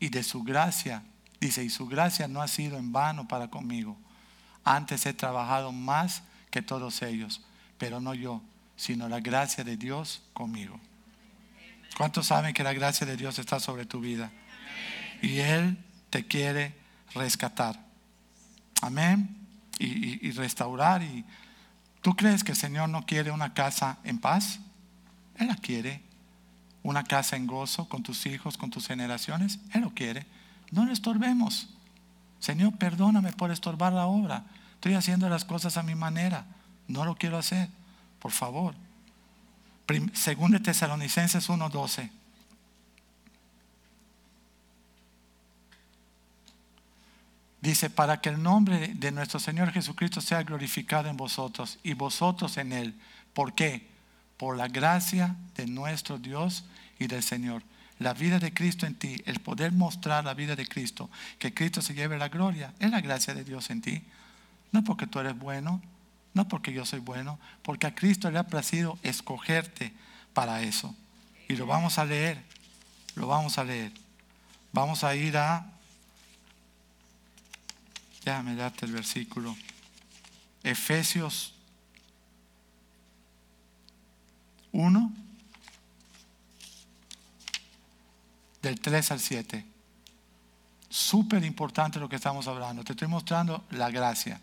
[0.00, 1.02] Y de su gracia,
[1.40, 3.96] dice, y su gracia no ha sido en vano para conmigo.
[4.64, 7.42] Antes he trabajado más que todos ellos,
[7.78, 8.42] pero no yo,
[8.76, 10.80] sino la gracia de Dios conmigo.
[11.96, 14.30] ¿Cuántos saben que la gracia de Dios está sobre tu vida?
[15.20, 15.78] Y Él
[16.10, 16.74] te quiere
[17.14, 17.78] rescatar.
[18.82, 19.36] Amén.
[19.78, 21.02] Y, y, restaurar.
[21.02, 21.24] Y
[22.02, 24.60] ¿Tú crees que el Señor no quiere una casa en paz?
[25.36, 26.02] Él la quiere.
[26.82, 29.58] Una casa en gozo con tus hijos, con tus generaciones.
[29.72, 30.26] Él lo quiere.
[30.70, 31.68] No le estorbemos.
[32.38, 34.44] Señor, perdóname por estorbar la obra.
[34.78, 36.46] Estoy haciendo las cosas a mi manera.
[36.86, 37.68] No lo quiero hacer.
[38.20, 38.76] Por favor.
[40.12, 42.12] Según de Tesalonicenses 1:12.
[47.60, 52.56] Dice, para que el nombre de nuestro Señor Jesucristo sea glorificado en vosotros y vosotros
[52.56, 52.94] en Él.
[53.34, 53.88] ¿Por qué?
[54.36, 56.64] Por la gracia de nuestro Dios
[57.00, 57.64] y del Señor.
[57.98, 61.10] La vida de Cristo en ti, el poder mostrar la vida de Cristo,
[61.40, 64.04] que Cristo se lleve la gloria, es la gracia de Dios en ti.
[64.72, 65.80] No porque tú eres bueno,
[66.34, 69.92] no porque yo soy bueno, porque a Cristo le ha placido escogerte
[70.34, 70.94] para eso.
[71.48, 72.42] Y lo vamos a leer,
[73.14, 73.92] lo vamos a leer.
[74.72, 75.66] Vamos a ir a,
[78.24, 79.56] déjame darte el versículo,
[80.62, 81.54] Efesios
[84.72, 85.12] 1,
[88.62, 89.64] del 3 al 7.
[90.90, 92.84] Súper importante lo que estamos hablando.
[92.84, 94.40] Te estoy mostrando la gracia.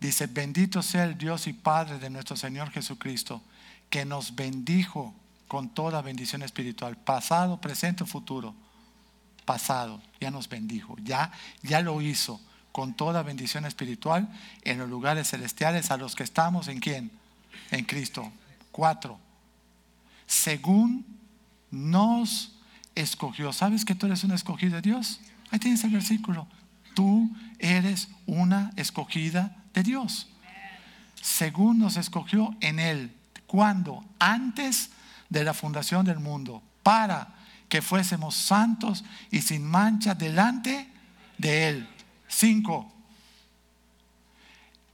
[0.00, 3.42] Dice, bendito sea el Dios y Padre de nuestro Señor Jesucristo,
[3.88, 5.14] que nos bendijo
[5.48, 8.54] con toda bendición espiritual, pasado, presente, futuro.
[9.44, 11.30] Pasado, ya nos bendijo, ya,
[11.62, 12.40] ya lo hizo
[12.72, 14.28] con toda bendición espiritual
[14.64, 17.10] en los lugares celestiales a los que estamos en quién?
[17.70, 18.30] En Cristo.
[18.70, 19.18] Cuatro.
[20.26, 21.06] Según
[21.70, 22.52] nos
[22.94, 23.52] escogió.
[23.52, 25.20] ¿Sabes que tú eres un escogido de Dios?
[25.50, 26.46] Ahí tienes el versículo.
[26.94, 30.28] Tú eres una escogida Dios.
[31.20, 33.12] Según nos escogió en Él.
[33.46, 34.90] cuando Antes
[35.28, 36.62] de la fundación del mundo.
[36.82, 37.34] Para
[37.68, 40.88] que fuésemos santos y sin mancha delante
[41.38, 41.88] de Él.
[42.28, 42.92] Cinco.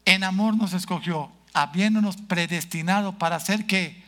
[0.04, 4.02] En amor nos escogió, habiéndonos predestinado para ser que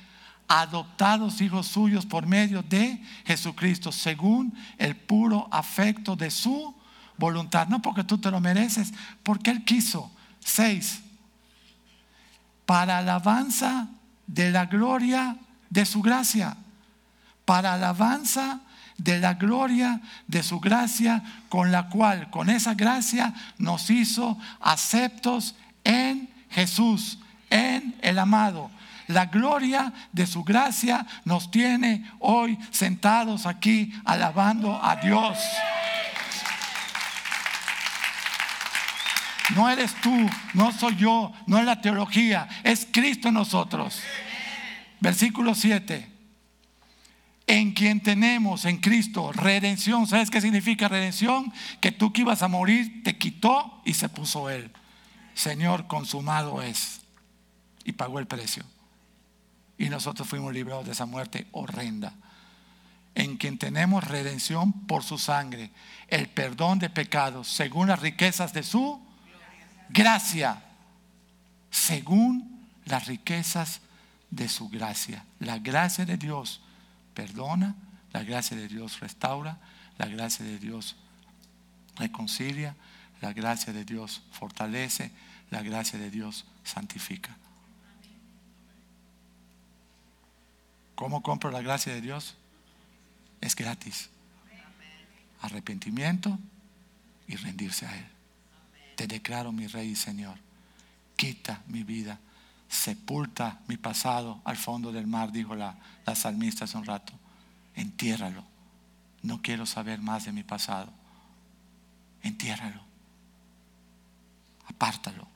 [0.49, 6.75] adoptados hijos suyos por medio de Jesucristo, según el puro afecto de su
[7.17, 7.69] voluntad.
[7.69, 10.11] No porque tú te lo mereces, porque Él quiso.
[10.45, 11.01] Seis.
[12.67, 13.89] Para alabanza
[14.27, 15.37] de la gloria
[15.71, 16.57] de su gracia.
[17.45, 18.61] Para alabanza
[18.97, 25.57] de la gloria de su gracia, con la cual, con esa gracia, nos hizo aceptos
[25.83, 27.19] en Jesús,
[27.51, 28.71] en el amado.
[29.09, 35.39] La gloria de su gracia nos tiene hoy sentados aquí alabando a Dios.
[39.55, 44.01] No eres tú, no soy yo, no es la teología, es Cristo en nosotros.
[45.01, 46.15] Versículo 7
[47.47, 50.07] en quien tenemos en Cristo redención.
[50.07, 51.53] ¿Sabes qué significa redención?
[51.81, 54.71] Que tú que ibas a morir te quitó y se puso Él.
[55.35, 57.03] Señor, consumado es.
[57.85, 58.65] Y pagó el precio.
[59.77, 62.15] Y nosotros fuimos librados de esa muerte horrenda.
[63.15, 65.71] En quien tenemos redención por su sangre,
[66.09, 69.04] el perdón de pecados, según las riquezas de su
[69.95, 70.63] gracia.
[71.71, 73.81] Según las riquezas
[74.31, 75.25] de su gracia.
[75.39, 76.61] La gracia de Dios
[77.15, 77.75] perdona,
[78.13, 79.59] la gracia de Dios restaura,
[79.97, 80.97] la gracia de Dios
[81.97, 82.75] reconcilia,
[83.21, 85.13] la gracia de Dios fortalece,
[85.51, 87.37] la gracia de Dios santifica.
[90.95, 92.35] ¿Cómo compro la gracia de Dios?
[93.41, 94.11] Es gratis.
[95.41, 96.39] Arrepentimiento
[97.27, 98.14] y rendirse a Él.
[98.97, 100.39] Te declaro mi Rey y Señor.
[101.17, 102.19] Quita mi vida
[102.69, 107.13] sepulta mi pasado al fondo del mar, dijo la, la salmista hace un rato.
[107.75, 108.45] Entiérralo.
[109.23, 110.93] No quiero saber más de mi pasado.
[112.23, 112.83] Entiérralo.
[114.67, 115.27] Apártalo.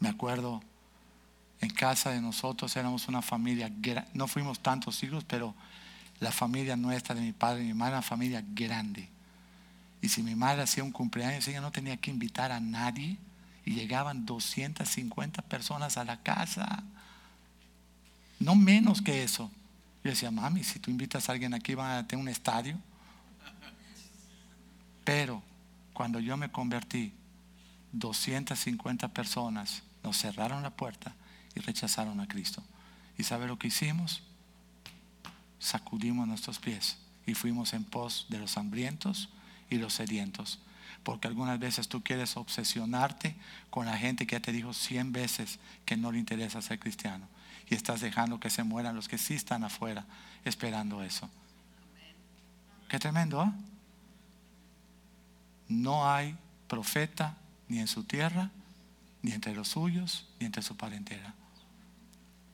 [0.00, 0.62] Me acuerdo
[1.60, 3.72] en casa de nosotros éramos una familia,
[4.12, 5.54] no fuimos tantos hijos, pero
[6.20, 9.08] la familia nuestra de mi padre y mi era una familia grande.
[10.04, 13.16] Y si mi madre hacía un cumpleaños, ella no tenía que invitar a nadie
[13.64, 16.84] y llegaban 250 personas a la casa.
[18.38, 19.50] No menos que eso.
[20.04, 22.78] Yo decía, mami, si tú invitas a alguien aquí, van a tener un estadio.
[25.04, 25.42] Pero
[25.94, 27.14] cuando yo me convertí,
[27.92, 31.14] 250 personas nos cerraron la puerta
[31.54, 32.62] y rechazaron a Cristo.
[33.16, 34.22] ¿Y sabe lo que hicimos?
[35.58, 39.30] Sacudimos nuestros pies y fuimos en pos de los hambrientos
[39.74, 40.58] y los sedientos
[41.04, 43.36] porque algunas veces tú quieres obsesionarte
[43.70, 47.28] con la gente que ya te dijo cien veces que no le interesa ser cristiano
[47.68, 50.04] y estás dejando que se mueran los que sí están afuera
[50.44, 51.30] esperando eso.
[52.88, 53.52] Qué tremendo, ¿eh?
[55.68, 56.36] No hay
[56.68, 57.36] profeta
[57.68, 58.50] ni en su tierra,
[59.22, 61.34] ni entre los suyos, ni entre su parentela.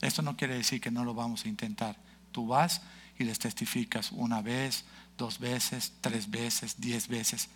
[0.00, 1.96] Esto no quiere decir que no lo vamos a intentar.
[2.32, 2.82] Tú vas
[3.18, 4.84] y les testificas una vez,
[5.20, 7.48] dos veces, tres veces, diez veces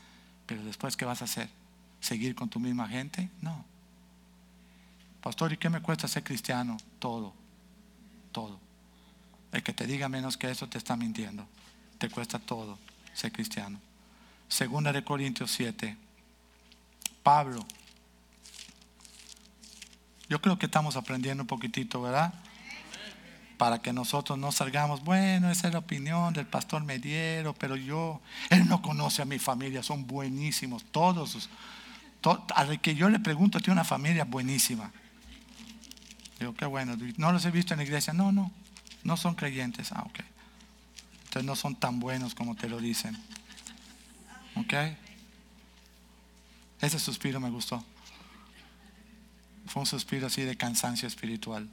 [0.46, 1.48] pero después, ¿qué vas a hacer?
[2.00, 3.30] ¿Seguir con tu misma gente?
[3.40, 3.64] No.
[5.22, 6.76] Pastor, ¿y qué me cuesta ser cristiano?
[6.98, 7.34] Todo,
[8.30, 8.60] todo.
[9.52, 11.46] El que te diga menos que eso te está mintiendo.
[11.98, 12.78] Te cuesta todo
[13.14, 13.80] ser cristiano.
[14.48, 15.96] Segunda de Corintios 7.
[17.22, 17.64] Pablo.
[20.28, 22.34] Yo creo que estamos aprendiendo un poquitito, ¿verdad?
[23.56, 28.20] Para que nosotros no salgamos, bueno, esa es la opinión del pastor Mediero, pero yo,
[28.50, 31.48] él no conoce a mi familia, son buenísimos, todos.
[32.54, 34.92] al que yo le pregunto, tiene una familia buenísima.
[36.38, 38.50] Digo, qué bueno, no los he visto en la iglesia, no, no,
[39.04, 40.20] no son creyentes, ah, ok.
[41.24, 43.16] Entonces no son tan buenos como te lo dicen.
[44.56, 44.74] ¿Ok?
[46.80, 47.84] Ese suspiro me gustó.
[49.66, 51.68] Fue un suspiro así de cansancio espiritual.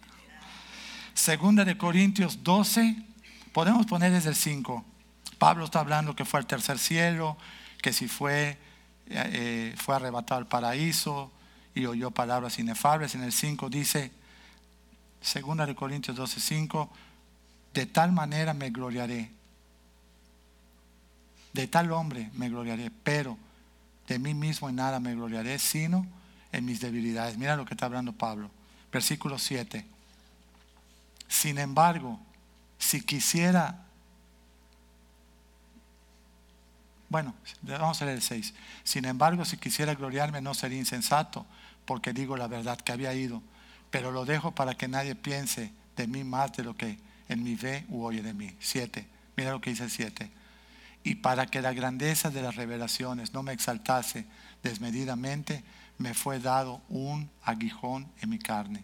[1.21, 2.95] Segunda de Corintios 12,
[3.53, 4.83] podemos poner desde el 5.
[5.37, 7.37] Pablo está hablando que fue al tercer cielo,
[7.79, 8.57] que si fue,
[9.05, 11.31] eh, fue arrebatado al paraíso
[11.75, 13.13] y oyó palabras inefables.
[13.13, 14.11] En el 5 dice,
[15.21, 16.89] segunda de Corintios 12, 5,
[17.75, 19.29] de tal manera me gloriaré.
[21.53, 23.37] De tal hombre me gloriaré, pero
[24.07, 26.03] de mí mismo en nada me gloriaré, sino
[26.51, 27.37] en mis debilidades.
[27.37, 28.49] Mira lo que está hablando Pablo.
[28.91, 30.00] Versículo 7.
[31.31, 32.19] Sin embargo,
[32.77, 33.85] si quisiera,
[37.07, 38.53] bueno, vamos a leer el 6.
[38.83, 41.45] Sin embargo, si quisiera gloriarme no sería insensato,
[41.85, 43.41] porque digo la verdad que había ido,
[43.91, 47.55] pero lo dejo para que nadie piense de mí más de lo que en mi
[47.55, 48.53] ve u oye de mí.
[48.59, 49.07] 7.
[49.37, 50.29] Mira lo que dice el 7.
[51.05, 54.25] Y para que la grandeza de las revelaciones no me exaltase
[54.63, 55.63] desmedidamente,
[55.97, 58.83] me fue dado un aguijón en mi carne,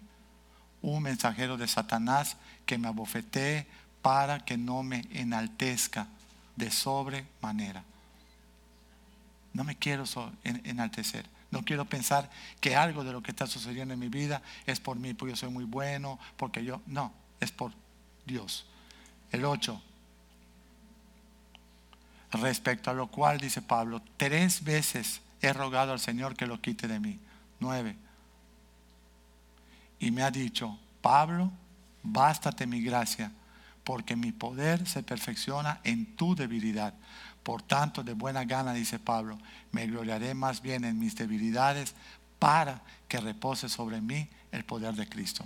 [0.82, 3.68] un mensajero de Satanás que me abofetee
[4.02, 6.08] para que no me enaltezca
[6.56, 7.84] de sobremanera.
[9.54, 10.04] No me quiero
[10.44, 11.26] enaltecer.
[11.50, 14.98] No quiero pensar que algo de lo que está sucediendo en mi vida es por
[14.98, 16.82] mí, porque yo soy muy bueno, porque yo...
[16.86, 17.72] No, es por
[18.26, 18.66] Dios.
[19.32, 19.82] El 8.
[22.34, 26.88] Respecto a lo cual, dice Pablo, tres veces he rogado al Señor que lo quite
[26.88, 27.20] de mí.
[27.60, 27.96] 9.
[30.00, 31.52] Y me ha dicho, Pablo,
[32.04, 33.32] bástate mi gracia,
[33.84, 36.93] porque mi poder se perfecciona en tu debilidad.
[37.43, 39.38] Por tanto, de buena gana, dice Pablo,
[39.72, 41.95] me gloriaré más bien en mis debilidades
[42.39, 45.45] para que repose sobre mí el poder de Cristo.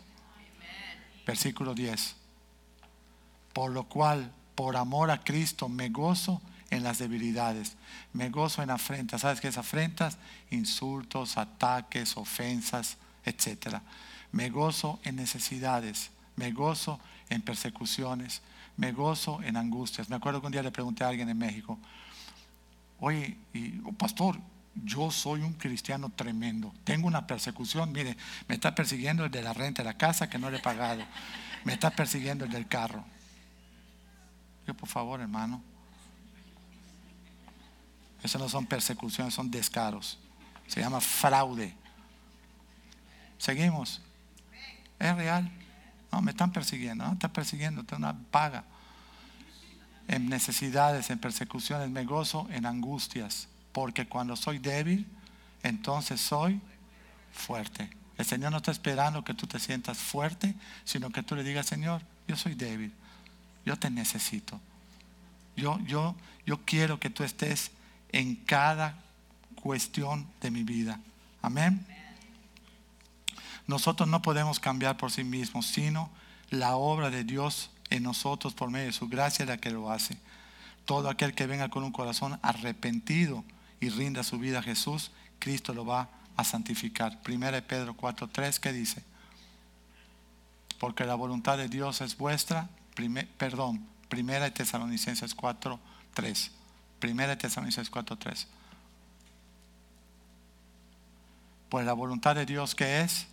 [1.26, 2.16] Versículo 10.
[3.54, 6.42] Por lo cual, por amor a Cristo, me gozo
[6.72, 7.76] en las debilidades,
[8.14, 9.22] me gozo en afrentas.
[9.22, 10.18] ¿Sabes qué es afrentas?
[10.50, 13.76] Insultos, ataques, ofensas, etc.
[14.32, 18.42] Me gozo en necesidades, me gozo en persecuciones,
[18.78, 20.10] me gozo en angustias.
[20.10, 21.78] Me acuerdo que un día le pregunté a alguien en México,
[23.00, 24.40] oye, y, pastor,
[24.74, 26.74] yo soy un cristiano tremendo.
[26.84, 27.92] Tengo una persecución.
[27.92, 28.16] Mire,
[28.48, 31.04] me está persiguiendo el de la renta de la casa que no le he pagado.
[31.66, 33.04] Me está persiguiendo el del carro.
[34.66, 35.62] Yo, por favor, hermano.
[38.24, 40.18] Eso no son persecuciones, son descaros.
[40.68, 41.76] Se llama fraude.
[43.38, 44.02] Seguimos.
[45.02, 45.52] Es real.
[46.12, 47.06] No, me están persiguiendo.
[47.06, 47.84] No, están persiguiendo.
[47.84, 48.64] Tengo una paga.
[50.08, 53.48] En necesidades, en persecuciones, me gozo en angustias.
[53.72, 55.08] Porque cuando soy débil,
[55.64, 56.62] entonces soy
[57.34, 57.90] fuerte.
[58.18, 61.66] El Señor no está esperando que tú te sientas fuerte, sino que tú le digas,
[61.66, 62.94] Señor, yo soy débil.
[63.66, 64.60] Yo te necesito.
[65.56, 67.72] Yo, yo, yo quiero que tú estés
[68.12, 68.96] en cada
[69.56, 71.00] cuestión de mi vida.
[71.42, 71.86] Amén.
[73.72, 76.10] Nosotros no podemos cambiar por sí mismos, sino
[76.50, 79.90] la obra de Dios en nosotros por medio de su gracia es la que lo
[79.90, 80.18] hace.
[80.84, 83.46] Todo aquel que venga con un corazón arrepentido
[83.80, 87.22] y rinda su vida a Jesús, Cristo lo va a santificar.
[87.22, 89.06] Primera de Pedro 4:3, ¿qué dice?
[90.78, 92.68] Porque la voluntad de Dios es vuestra,
[93.38, 96.52] perdón, Primera de Tesalonicenses 4:3.
[97.00, 98.48] Primera Tesalonicenses 4:3.
[101.70, 103.31] Pues la voluntad de Dios que es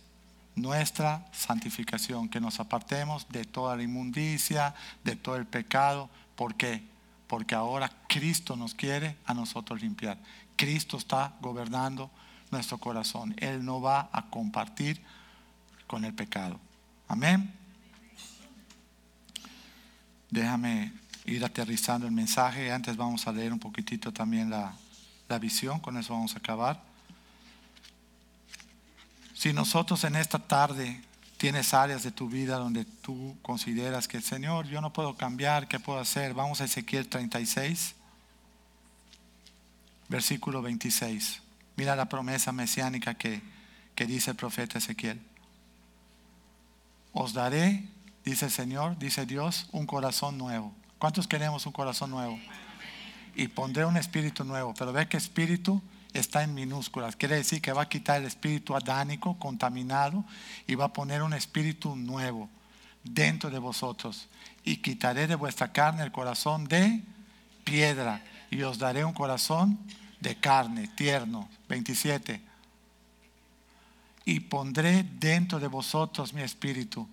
[0.61, 6.09] nuestra santificación, que nos apartemos de toda la inmundicia, de todo el pecado.
[6.35, 6.83] ¿Por qué?
[7.27, 10.17] Porque ahora Cristo nos quiere a nosotros limpiar.
[10.55, 12.09] Cristo está gobernando
[12.51, 13.35] nuestro corazón.
[13.37, 15.01] Él no va a compartir
[15.87, 16.59] con el pecado.
[17.07, 17.53] Amén.
[20.29, 20.93] Déjame
[21.25, 22.71] ir aterrizando el mensaje.
[22.71, 24.73] Antes vamos a leer un poquitito también la,
[25.27, 26.88] la visión, con eso vamos a acabar.
[29.39, 31.01] Si nosotros en esta tarde
[31.37, 35.79] tienes áreas de tu vida donde tú consideras que, Señor, yo no puedo cambiar, ¿qué
[35.79, 36.33] puedo hacer?
[36.33, 37.95] Vamos a Ezequiel 36,
[40.09, 41.41] versículo 26.
[41.77, 43.41] Mira la promesa mesiánica que,
[43.95, 45.21] que dice el profeta Ezequiel.
[47.13, 47.87] Os daré,
[48.25, 52.37] dice el Señor, dice Dios, un corazón nuevo ¿Cuántos queremos un corazón nuevo?
[53.35, 54.73] Y pondré un espíritu nuevo.
[54.77, 55.81] Pero ve que espíritu
[56.13, 57.15] está en minúsculas.
[57.15, 60.25] Quiere decir que va a quitar el espíritu adánico, contaminado,
[60.67, 62.49] y va a poner un espíritu nuevo
[63.03, 64.27] dentro de vosotros.
[64.63, 67.03] Y quitaré de vuestra carne el corazón de
[67.63, 68.23] piedra.
[68.51, 69.79] Y os daré un corazón
[70.19, 71.49] de carne, tierno.
[71.67, 72.41] 27.
[74.25, 77.07] Y pondré dentro de vosotros mi espíritu.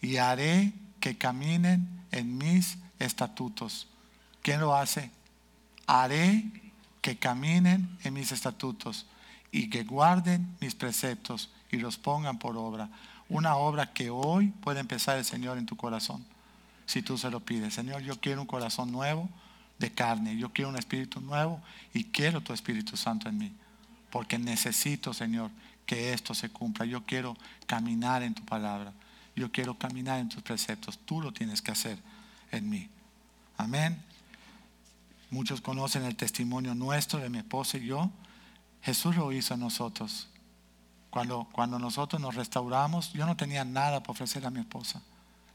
[0.00, 3.86] Y haré que caminen en mis estatutos.
[4.42, 5.10] ¿Quién lo hace?
[5.86, 6.44] Haré
[7.08, 9.06] que caminen en mis estatutos
[9.50, 12.90] y que guarden mis preceptos y los pongan por obra.
[13.30, 16.22] Una obra que hoy puede empezar el Señor en tu corazón,
[16.84, 17.72] si tú se lo pides.
[17.72, 19.26] Señor, yo quiero un corazón nuevo
[19.78, 21.62] de carne, yo quiero un espíritu nuevo
[21.94, 23.52] y quiero tu Espíritu Santo en mí,
[24.10, 25.50] porque necesito, Señor,
[25.86, 26.84] que esto se cumpla.
[26.84, 28.92] Yo quiero caminar en tu palabra,
[29.34, 30.98] yo quiero caminar en tus preceptos.
[31.06, 31.96] Tú lo tienes que hacer
[32.52, 32.86] en mí.
[33.56, 34.07] Amén.
[35.30, 38.10] Muchos conocen el testimonio nuestro de mi esposa y yo.
[38.82, 40.28] Jesús lo hizo a nosotros.
[41.10, 45.02] Cuando, cuando nosotros nos restauramos, yo no tenía nada para ofrecer a mi esposa.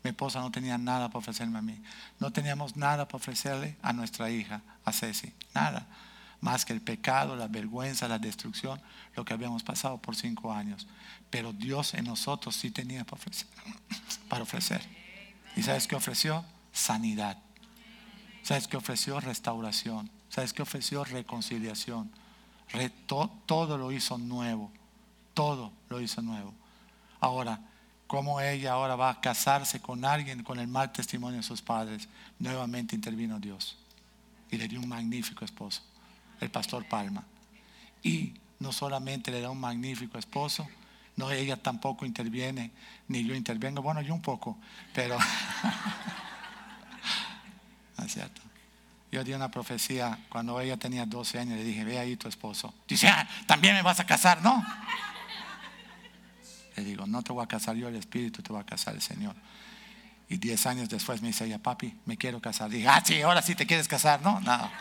[0.03, 1.82] Mi esposa no tenía nada para ofrecerme a mí.
[2.19, 5.34] No teníamos nada para ofrecerle a nuestra hija, a Ceci.
[5.55, 5.88] Nada.
[6.41, 8.82] Más que el pecado, la vergüenza, la destrucción,
[9.15, 10.88] lo que habíamos pasado por cinco años.
[11.30, 13.47] Pero Dios en nosotros sí tenía para ofrecer.
[14.28, 14.82] Para ofrecer.
[15.55, 16.43] ¿Y sabes qué ofreció?
[16.74, 17.38] Sanidad.
[18.44, 19.20] ¿Sabes qué ofreció?
[19.20, 20.12] Restauración.
[20.30, 21.04] ¿Sabes qué ofreció?
[21.06, 22.12] Reconciliación.
[23.46, 24.72] todo lo hizo nuevo.
[25.34, 26.54] Todo lo hizo nuevo.
[27.22, 27.62] Ahora,
[28.06, 32.10] ¿cómo ella ahora va a casarse con alguien con el mal testimonio de sus padres?
[32.38, 33.78] Nuevamente intervino Dios
[34.52, 35.82] y le dio un magnífico esposo,
[36.39, 37.24] el pastor Palma.
[38.04, 40.68] Y no solamente le da un magnífico esposo,
[41.16, 42.72] no, ella tampoco interviene,
[43.08, 44.58] ni yo intervengo, bueno, yo un poco,
[44.94, 45.18] pero...
[49.12, 52.74] Yo di una profecía cuando ella tenía 12 años, le dije, ve ahí tu esposo.
[52.88, 54.66] Dice, ah, también me vas a casar, ¿no?
[56.76, 59.01] Le digo, no te voy a casar yo el Espíritu, te va a casar el
[59.01, 59.36] Señor.
[60.30, 62.72] Y 10 años después me dice ella, papi, me quiero casar.
[62.72, 64.39] Dije, ah, sí, ahora sí te quieres casar, ¿no?
[64.41, 64.72] No.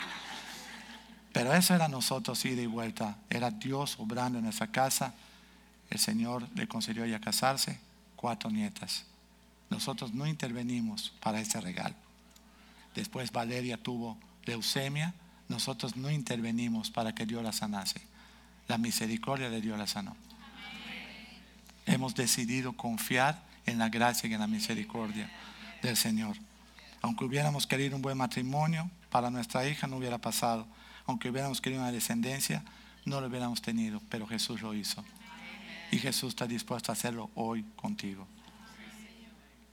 [1.32, 3.16] Pero eso era nosotros ida y vuelta.
[3.28, 5.14] Era Dios obrando en esa casa.
[5.90, 7.78] El Señor le concedió a ella casarse,
[8.16, 9.04] cuatro nietas.
[9.68, 11.94] Nosotros no intervenimos para ese regalo.
[12.94, 15.14] Después Valeria tuvo leucemia.
[15.48, 18.00] Nosotros no intervenimos para que Dios la sanase.
[18.68, 20.16] La misericordia de Dios la sanó.
[21.86, 25.30] Hemos decidido confiar en la gracia y en la misericordia
[25.82, 26.36] del Señor.
[27.00, 30.66] Aunque hubiéramos querido un buen matrimonio, para nuestra hija no hubiera pasado.
[31.06, 32.62] Aunque hubiéramos querido una descendencia,
[33.04, 35.04] no lo hubiéramos tenido, pero Jesús lo hizo.
[35.90, 38.26] Y Jesús está dispuesto a hacerlo hoy contigo.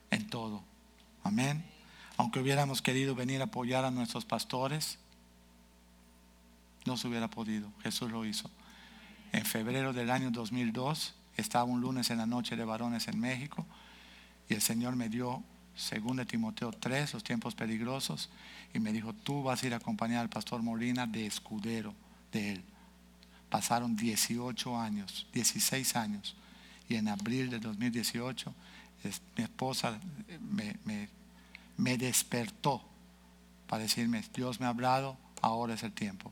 [0.09, 0.63] En todo.
[1.23, 1.78] Amén
[2.19, 4.97] aunque hubiéramos querido venir a apoyar a nuestros pastores,
[6.85, 7.71] no se hubiera podido.
[7.81, 8.51] Jesús lo hizo.
[9.31, 13.65] En febrero del año 2002 estaba un lunes en la noche de varones en México
[14.49, 15.41] y el Señor me dio,
[15.77, 18.29] según de Timoteo 3, los tiempos peligrosos,
[18.73, 21.93] y me dijo, tú vas a ir a acompañar al pastor Molina de escudero
[22.33, 22.63] de él.
[23.49, 26.35] Pasaron 18 años, 16 años,
[26.89, 28.53] y en abril de 2018
[29.37, 29.97] mi esposa
[30.41, 31.07] me, me
[31.79, 32.83] me despertó
[33.67, 36.31] para decirme, Dios me ha hablado, ahora es el tiempo.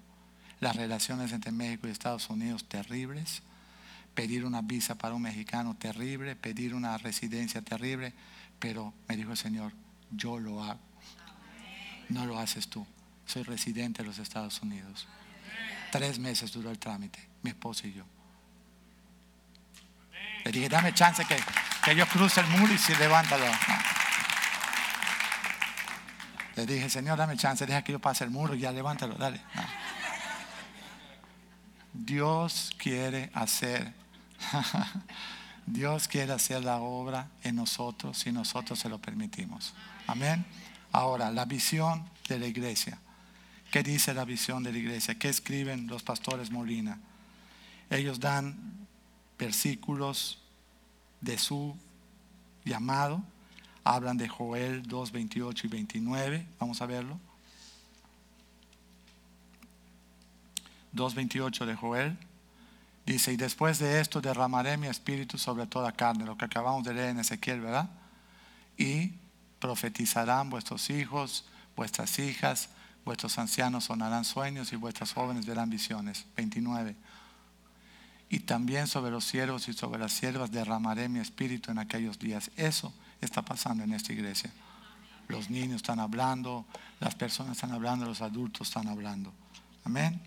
[0.59, 3.43] Las relaciones entre México y Estados Unidos terribles,
[4.13, 8.13] pedir una visa para un mexicano terrible, pedir una residencia terrible,
[8.59, 9.71] pero me dijo el Señor,
[10.11, 10.81] yo lo hago.
[12.09, 12.85] No lo haces tú.
[13.25, 15.07] Soy residente de los Estados Unidos.
[15.91, 18.03] Tres meses duró el trámite, mi esposa y yo.
[20.43, 21.37] Le dije, dame chance que,
[21.85, 23.37] que yo cruce el muro y se levanta.
[26.57, 29.39] Le dije, Señor, dame chance, deja que yo pase el muro ya levántalo, dale.
[31.93, 33.93] Dios quiere hacer,
[35.67, 39.75] Dios quiere hacer la obra en nosotros si nosotros se lo permitimos.
[40.07, 40.43] Amén.
[40.91, 42.97] Ahora, la visión de la iglesia.
[43.71, 45.13] ¿Qué dice la visión de la iglesia?
[45.13, 46.97] ¿Qué escriben los pastores Molina?
[47.91, 48.87] Ellos dan
[49.37, 50.39] versículos
[51.21, 51.77] de su
[52.65, 53.21] llamado
[53.95, 56.47] hablan de Joel 2, 28 y 29.
[56.59, 57.19] Vamos a verlo.
[60.93, 62.17] 2.28 de Joel.
[63.05, 66.93] Dice, y después de esto derramaré mi espíritu sobre toda carne, lo que acabamos de
[66.93, 67.89] leer en Ezequiel, ¿verdad?
[68.77, 69.13] Y
[69.59, 71.45] profetizarán vuestros hijos,
[71.77, 72.69] vuestras hijas,
[73.05, 76.25] vuestros ancianos sonarán sueños y vuestras jóvenes verán visiones.
[76.35, 76.93] 29.
[78.29, 82.51] Y también sobre los siervos y sobre las siervas derramaré mi espíritu en aquellos días.
[82.57, 84.51] Eso está pasando en esta iglesia.
[85.27, 86.65] Los niños están hablando,
[86.99, 89.33] las personas están hablando, los adultos están hablando.
[89.83, 90.21] Amén.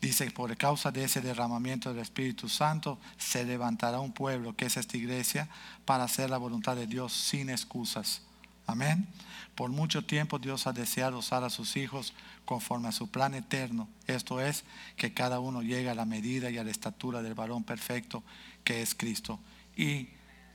[0.00, 4.76] Dice, por causa de ese derramamiento del Espíritu Santo, se levantará un pueblo, que es
[4.76, 5.48] esta iglesia,
[5.84, 8.22] para hacer la voluntad de Dios sin excusas.
[8.66, 9.06] Amén.
[9.54, 12.14] Por mucho tiempo Dios ha deseado usar a sus hijos
[12.44, 13.88] conforme a su plan eterno.
[14.06, 14.64] Esto es,
[14.96, 18.24] que cada uno llegue a la medida y a la estatura del varón perfecto,
[18.64, 19.38] que es Cristo.
[19.76, 20.08] Y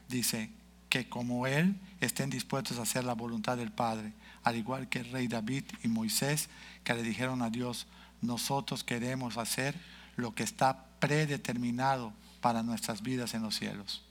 [0.10, 0.50] dice,
[0.90, 4.14] que como Él estén dispuestos a hacer la voluntad del Padre,
[4.44, 6.50] al igual que el rey David y Moisés,
[6.84, 7.88] que le dijeron a Dios,
[8.22, 9.76] nosotros queremos hacer
[10.16, 14.04] lo que está predeterminado para nuestras vidas en los cielos.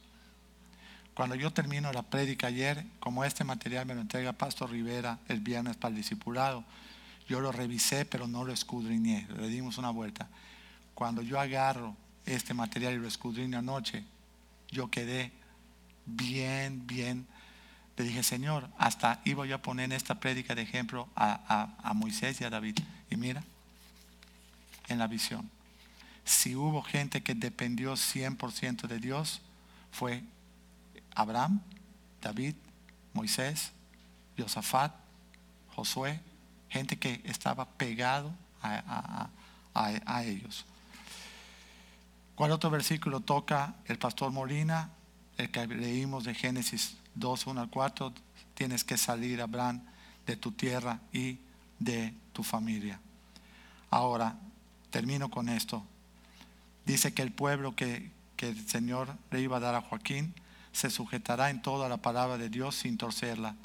[1.13, 5.39] Cuando yo termino la prédica ayer, como este material me lo entrega Pastor Rivera el
[5.39, 6.63] viernes para el discipulado,
[7.27, 10.29] yo lo revisé pero no lo escudriñé, le dimos una vuelta.
[10.93, 14.03] Cuando yo agarro este material y lo escudriño anoche,
[14.69, 15.31] yo quedé
[16.07, 17.27] bien, bien.
[17.97, 22.39] Le dije, Señor, hasta iba yo a poner en esta prédica de ejemplo a, Moisés
[22.41, 22.77] y a David.
[23.09, 23.43] Y mira,
[24.87, 25.49] en la visión.
[26.23, 29.41] Si hubo gente que dependió 100% de Dios,
[29.91, 30.23] fue
[31.15, 31.61] Abraham,
[32.21, 32.55] David,
[33.13, 33.71] Moisés,
[34.37, 34.93] Josafat,
[35.75, 36.19] Josué,
[36.69, 39.29] gente que estaba pegado a,
[39.73, 40.65] a ellos.
[42.35, 44.91] ¿Cuál otro versículo toca el pastor Molina?
[45.37, 48.13] El que leímos de Génesis 2, 1 al 4.
[48.53, 49.81] Tienes que salir, Abraham,
[50.25, 51.39] de tu tierra y
[51.79, 52.99] de tu familia.
[53.89, 54.37] Ahora,
[54.89, 55.85] termino con esto.
[56.85, 60.33] Dice que el pueblo que, que el Señor le iba a dar a Joaquín
[60.71, 63.55] se sujetará en toda la palabra de Dios sin torcerla.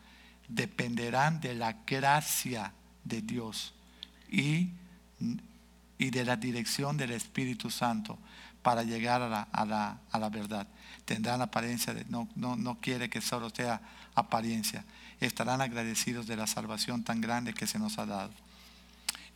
[0.49, 2.73] Dependerán de la gracia
[3.05, 3.75] de Dios
[4.31, 4.70] y,
[5.99, 8.18] y de la dirección del Espíritu Santo
[8.62, 10.66] para llegar a la, a la, a la verdad.
[11.05, 13.80] Tendrán apariencia de, no, no, no quiere que solo sea
[14.14, 14.84] apariencia.
[15.20, 18.32] Estarán agradecidos de la salvación tan grande que se nos ha dado.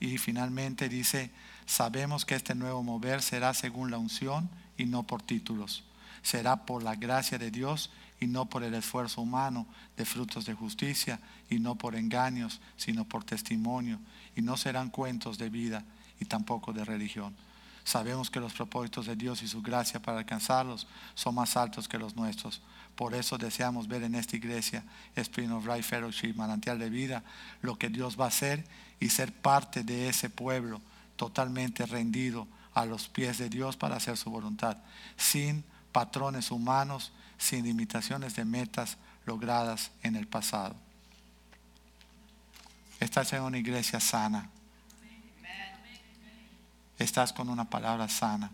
[0.00, 1.30] Y finalmente dice,
[1.64, 5.84] sabemos que este nuevo mover será según la unción y no por títulos.
[6.22, 7.90] Será por la gracia de Dios
[8.20, 13.04] y no por el esfuerzo humano de frutos de justicia y no por engaños, sino
[13.04, 13.98] por testimonio.
[14.34, 15.84] Y no serán cuentos de vida
[16.20, 17.34] y tampoco de religión.
[17.86, 21.98] Sabemos que los propósitos de Dios y su gracia para alcanzarlos son más altos que
[21.98, 22.60] los nuestros.
[22.96, 24.82] Por eso deseamos ver en esta iglesia,
[25.14, 27.22] Spring of Life Fellowship, manantial de vida,
[27.62, 28.64] lo que Dios va a hacer
[28.98, 30.80] y ser parte de ese pueblo
[31.14, 34.78] totalmente rendido a los pies de Dios para hacer su voluntad,
[35.16, 35.62] sin
[35.92, 40.74] patrones humanos, sin limitaciones de metas logradas en el pasado.
[42.98, 44.50] Estás en una iglesia sana,
[46.98, 48.50] estás con una palabra sana.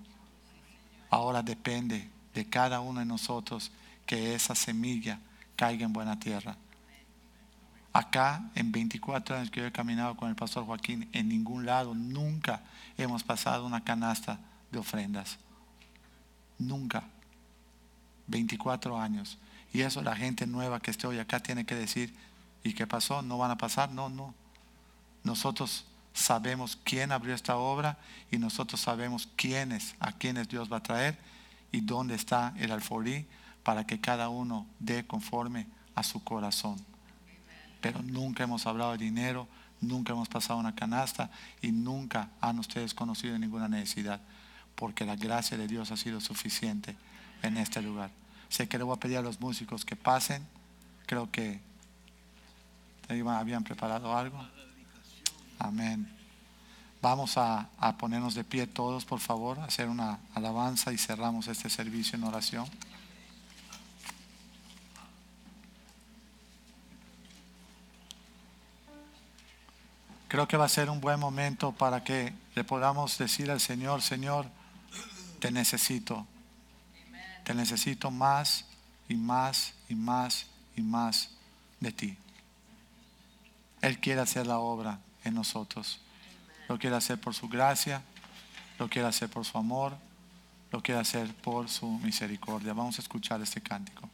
[1.10, 3.70] Ahora depende de cada uno de nosotros
[4.06, 5.20] que esa semilla
[5.56, 6.56] caiga en buena tierra.
[7.92, 11.94] Acá, en 24 años que yo he caminado con el pastor Joaquín, en ningún lado,
[11.94, 12.62] nunca
[12.96, 14.38] hemos pasado una canasta
[14.70, 15.38] de ofrendas.
[16.58, 17.04] Nunca.
[18.28, 19.38] 24 años.
[19.74, 22.14] Y eso la gente nueva que esté hoy acá tiene que decir,
[22.64, 23.20] ¿y qué pasó?
[23.20, 23.92] ¿No van a pasar?
[23.92, 24.34] No, no.
[25.22, 27.98] Nosotros sabemos quién abrió esta obra
[28.30, 31.18] y nosotros sabemos quiénes, a quiénes Dios va a traer
[31.70, 33.26] y dónde está el alfolí
[33.62, 36.76] para que cada uno dé conforme a su corazón.
[37.80, 39.48] Pero nunca hemos hablado de dinero,
[39.80, 44.20] nunca hemos pasado una canasta y nunca han ustedes conocido ninguna necesidad,
[44.74, 46.96] porque la gracia de Dios ha sido suficiente
[47.42, 48.10] en este lugar.
[48.48, 50.46] Sé que le voy a pedir a los músicos que pasen,
[51.06, 51.60] creo que
[53.08, 54.38] habían preparado algo.
[55.62, 56.12] Amén.
[57.00, 62.16] Vamos a, ponernos de pie todos, por favor, hacer una alabanza y cerramos este servicio
[62.16, 62.66] en oración.
[70.26, 74.02] Creo que va a ser un buen momento para que le podamos decir al Señor,
[74.02, 74.46] Señor,
[75.38, 76.26] te necesito.
[77.44, 78.64] Te necesito más
[79.08, 81.30] y más y más y más
[81.78, 82.18] de ti.
[83.80, 86.00] Él quiere hacer la obra en nosotros.
[86.68, 88.02] Lo quiere hacer por su gracia,
[88.78, 89.96] lo quiere hacer por su amor,
[90.70, 92.72] lo quiere hacer por su misericordia.
[92.72, 94.08] Vamos a escuchar este cántico.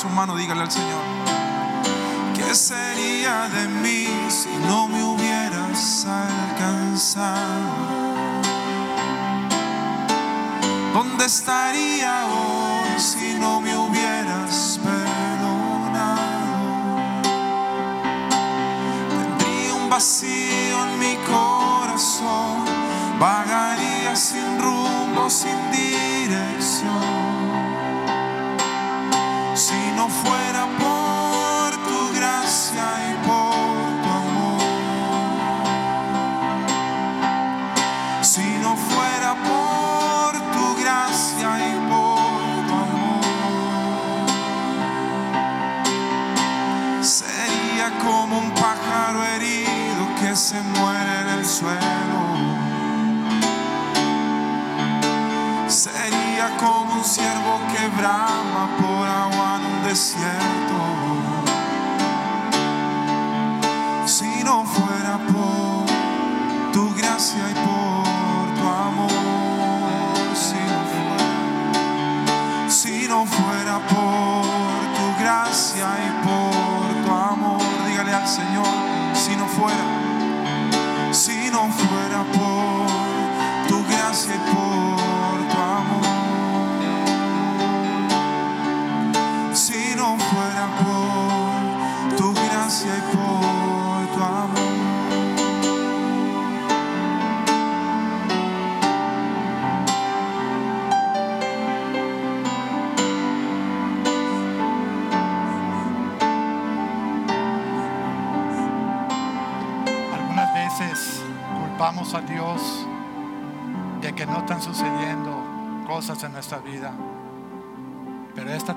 [0.00, 0.89] Su mano, dígale al Señor.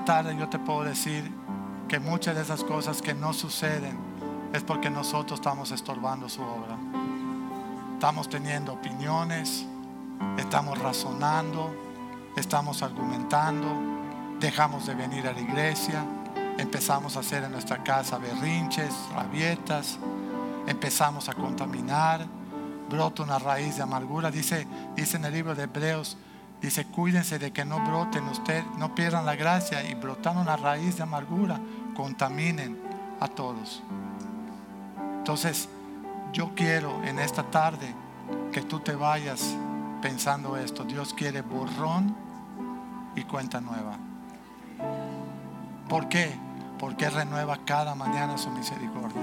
[0.04, 1.30] Tarde yo te puedo decir
[1.88, 3.96] que muchas de esas cosas que no suceden
[4.52, 6.76] es porque nosotros estamos estorbando su obra.
[7.94, 9.66] Estamos teniendo opiniones,
[10.36, 11.74] estamos razonando,
[12.36, 13.66] estamos argumentando,
[14.40, 16.04] dejamos de venir a la iglesia,
[16.58, 19.98] empezamos a hacer en nuestra casa berrinches, rabietas,
[20.66, 22.26] empezamos a contaminar,
[22.90, 24.30] brota una raíz de amargura.
[24.30, 26.18] Dice, dice en el libro de Hebreos,
[26.64, 30.96] dice, cuídense de que no broten usted, no pierdan la gracia y brotando una raíz
[30.96, 31.60] de amargura,
[31.94, 32.78] contaminen
[33.20, 33.82] a todos.
[35.18, 35.68] Entonces,
[36.32, 37.94] yo quiero en esta tarde
[38.52, 39.56] que tú te vayas
[40.00, 40.84] pensando esto.
[40.84, 42.16] Dios quiere borrón
[43.14, 43.96] y cuenta nueva.
[45.88, 46.34] ¿Por qué?
[46.78, 49.22] Porque renueva cada mañana su misericordia.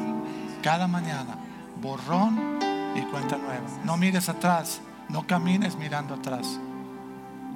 [0.62, 1.36] Cada mañana,
[1.82, 2.60] borrón
[2.96, 3.68] y cuenta nueva.
[3.84, 4.80] No mires atrás,
[5.10, 6.60] no camines mirando atrás.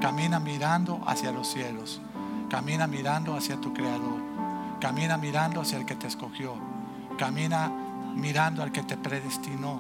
[0.02, 2.02] Camina mirando hacia los cielos.
[2.50, 4.22] Camina mirando hacia tu Creador.
[4.80, 6.54] Camina mirando hacia el que te escogió.
[7.18, 7.72] Camina
[8.16, 9.80] mirando al que te predestinó.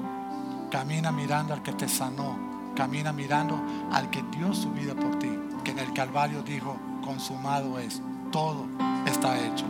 [0.71, 2.37] Camina mirando al que te sanó.
[2.75, 3.61] Camina mirando
[3.91, 5.29] al que dio su vida por ti.
[5.63, 8.01] Que en el Calvario dijo, consumado es.
[8.31, 8.65] Todo
[9.05, 9.65] está hecho.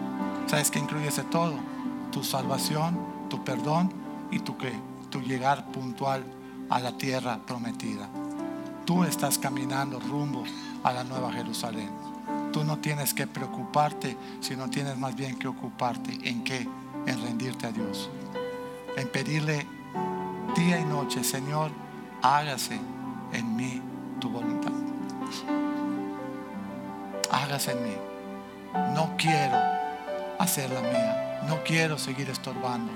[0.47, 1.55] ¿Sabes qué incluye ese todo?
[2.11, 2.97] Tu salvación,
[3.29, 3.91] tu perdón
[4.31, 4.73] y tu qué?
[5.09, 6.23] Tu llegar puntual
[6.69, 8.09] a la tierra prometida.
[8.85, 10.43] Tú estás caminando rumbo
[10.83, 11.89] a la nueva Jerusalén.
[12.53, 16.17] Tú no tienes que preocuparte, sino tienes más bien que ocuparte.
[16.23, 16.67] ¿En qué?
[17.07, 18.09] En rendirte a Dios.
[18.95, 19.65] En pedirle
[20.55, 21.71] día y noche, Señor,
[22.21, 22.79] hágase
[23.33, 23.81] en mí
[24.19, 24.71] tu voluntad.
[27.31, 27.95] Hágase en mí.
[28.93, 29.57] No quiero
[30.37, 31.41] hacer la mía.
[31.47, 32.93] No quiero seguir estorbando.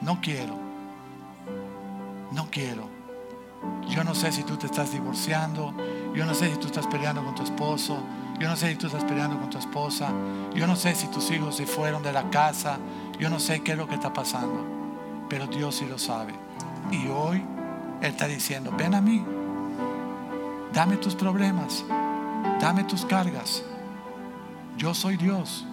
[0.00, 0.56] No quiero.
[2.30, 2.91] No quiero.
[3.88, 5.74] Yo no sé si tú te estás divorciando.
[6.14, 7.98] Yo no sé si tú estás peleando con tu esposo.
[8.38, 10.10] Yo no sé si tú estás peleando con tu esposa.
[10.54, 12.78] Yo no sé si tus hijos se fueron de la casa.
[13.18, 14.64] Yo no sé qué es lo que está pasando.
[15.28, 16.34] Pero Dios sí lo sabe.
[16.90, 17.44] Y hoy
[18.00, 19.24] Él está diciendo, ven a mí.
[20.72, 21.84] Dame tus problemas.
[22.60, 23.62] Dame tus cargas.
[24.76, 25.66] Yo soy Dios.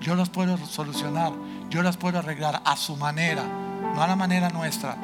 [0.00, 1.32] Yo las puedo solucionar.
[1.70, 3.42] Yo las puedo arreglar a su manera.
[3.94, 4.96] No a la manera nuestra.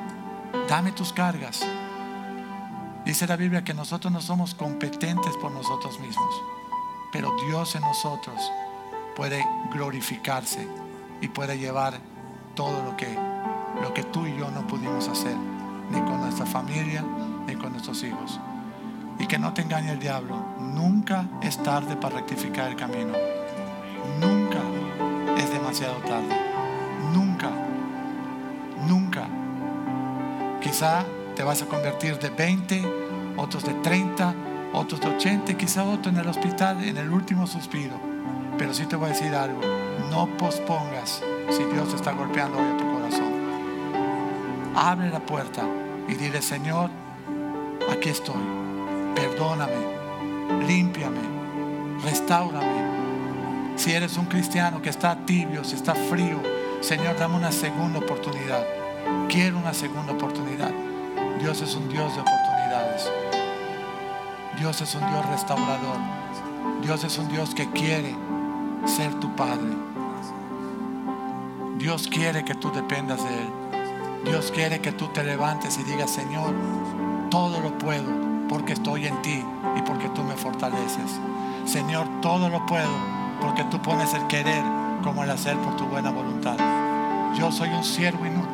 [0.69, 1.65] Dame tus cargas.
[3.05, 6.43] Dice la Biblia que nosotros no somos competentes por nosotros mismos,
[7.13, 8.41] pero Dios en nosotros
[9.17, 10.69] puede glorificarse
[11.21, 11.99] y puede llevar
[12.55, 13.13] todo lo que,
[13.81, 15.37] lo que tú y yo no pudimos hacer,
[15.91, 17.05] ni con nuestra familia,
[17.47, 18.39] ni con nuestros hijos.
[19.19, 23.13] Y que no te engañe el diablo, nunca es tarde para rectificar el camino.
[24.21, 24.61] Nunca
[25.37, 26.37] es demasiado tarde.
[27.13, 27.51] Nunca,
[28.87, 29.27] nunca.
[30.61, 31.05] Quizá
[31.35, 32.83] te vas a convertir de 20,
[33.37, 34.35] otros de 30,
[34.73, 37.95] otros de 80, quizá otro en el hospital en el último suspiro.
[38.59, 39.61] Pero sí te voy a decir algo,
[40.11, 43.33] no pospongas si Dios está golpeando hoy a tu corazón.
[44.75, 45.63] Abre la puerta
[46.09, 46.91] y dile, Señor,
[47.91, 48.43] aquí estoy,
[49.15, 51.21] perdóname, límpiame,
[52.05, 52.93] restaurame.
[53.77, 56.41] Si eres un cristiano que está tibio, si está frío,
[56.81, 58.67] Señor, dame una segunda oportunidad.
[59.29, 60.71] Quiero una segunda oportunidad.
[61.43, 63.11] Dios es un Dios de oportunidades.
[64.57, 65.97] Dios es un Dios restaurador.
[66.83, 68.15] Dios es un Dios que quiere
[68.87, 69.73] ser tu Padre.
[71.79, 73.49] Dios quiere que tú dependas de Él.
[74.25, 76.55] Dios quiere que tú te levantes y digas, Señor,
[77.29, 78.09] todo lo puedo
[78.49, 79.45] porque estoy en ti
[79.77, 81.19] y porque tú me fortaleces.
[81.65, 82.93] Señor, todo lo puedo
[83.41, 84.63] porque tú pones el querer
[85.03, 86.57] como el hacer por tu buena voluntad.
[87.37, 88.52] Yo soy un siervo inútil.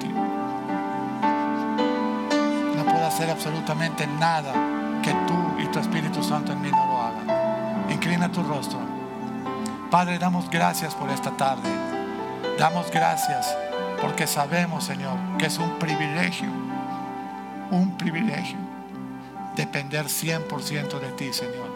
[3.19, 4.53] Hacer absolutamente nada
[5.03, 7.91] que tú y tu Espíritu Santo en mí no lo hagan.
[7.91, 8.79] Inclina tu rostro.
[9.91, 11.69] Padre, damos gracias por esta tarde.
[12.61, 13.57] Damos gracias
[14.01, 16.49] porque sabemos, Señor, que es un privilegio,
[17.73, 18.57] un privilegio
[19.57, 21.73] depender 100% de ti, Señor.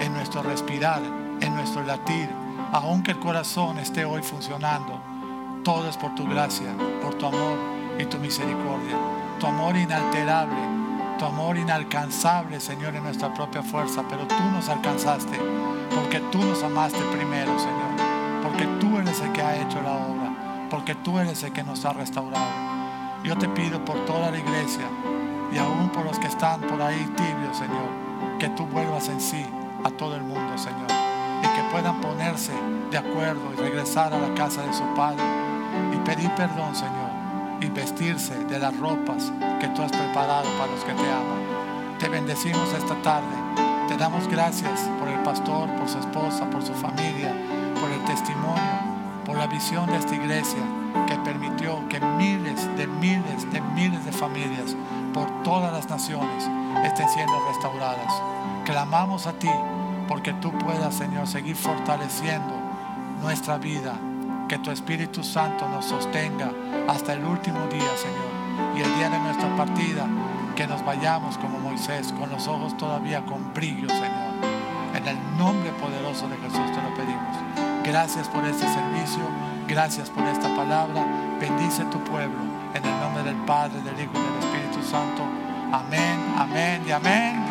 [0.00, 1.02] En nuestro respirar,
[1.40, 2.28] en nuestro latir,
[2.72, 5.02] aunque el corazón esté hoy funcionando,
[5.64, 7.58] todo es por tu gracia, por tu amor
[7.98, 9.11] y tu misericordia.
[9.42, 10.54] Tu amor inalterable,
[11.18, 15.36] tu amor inalcanzable, Señor, en nuestra propia fuerza, pero tú nos alcanzaste
[15.92, 20.68] porque tú nos amaste primero, Señor, porque tú eres el que ha hecho la obra,
[20.70, 22.52] porque tú eres el que nos ha restaurado.
[23.24, 24.86] Yo te pido por toda la iglesia
[25.52, 29.44] y aún por los que están por ahí tibios, Señor, que tú vuelvas en sí
[29.82, 30.86] a todo el mundo, Señor,
[31.42, 32.52] y que puedan ponerse
[32.92, 35.24] de acuerdo y regresar a la casa de su Padre
[35.92, 37.11] y pedir perdón, Señor,
[37.62, 41.98] y vestirse de las ropas que tú has preparado para los que te aman.
[41.98, 43.36] Te bendecimos esta tarde.
[43.88, 47.32] Te damos gracias por el pastor, por su esposa, por su familia,
[47.80, 48.72] por el testimonio,
[49.24, 50.60] por la visión de esta iglesia
[51.06, 54.76] que permitió que miles de miles de miles de familias
[55.14, 56.48] por todas las naciones
[56.84, 58.12] estén siendo restauradas.
[58.64, 59.50] Clamamos a ti
[60.08, 62.54] porque tú puedas, Señor, seguir fortaleciendo
[63.20, 63.94] nuestra vida,
[64.52, 66.50] que tu Espíritu Santo nos sostenga
[66.86, 68.76] hasta el último día, Señor.
[68.76, 70.06] Y el día de nuestra partida,
[70.54, 74.34] que nos vayamos como Moisés, con los ojos todavía con brillo, Señor.
[74.94, 77.34] En el nombre poderoso de Jesús te lo pedimos.
[77.82, 79.22] Gracias por este servicio,
[79.66, 81.02] gracias por esta palabra.
[81.40, 82.42] Bendice tu pueblo
[82.74, 85.22] en el nombre del Padre, del Hijo y del Espíritu Santo.
[85.72, 87.41] Amén, amén y amén.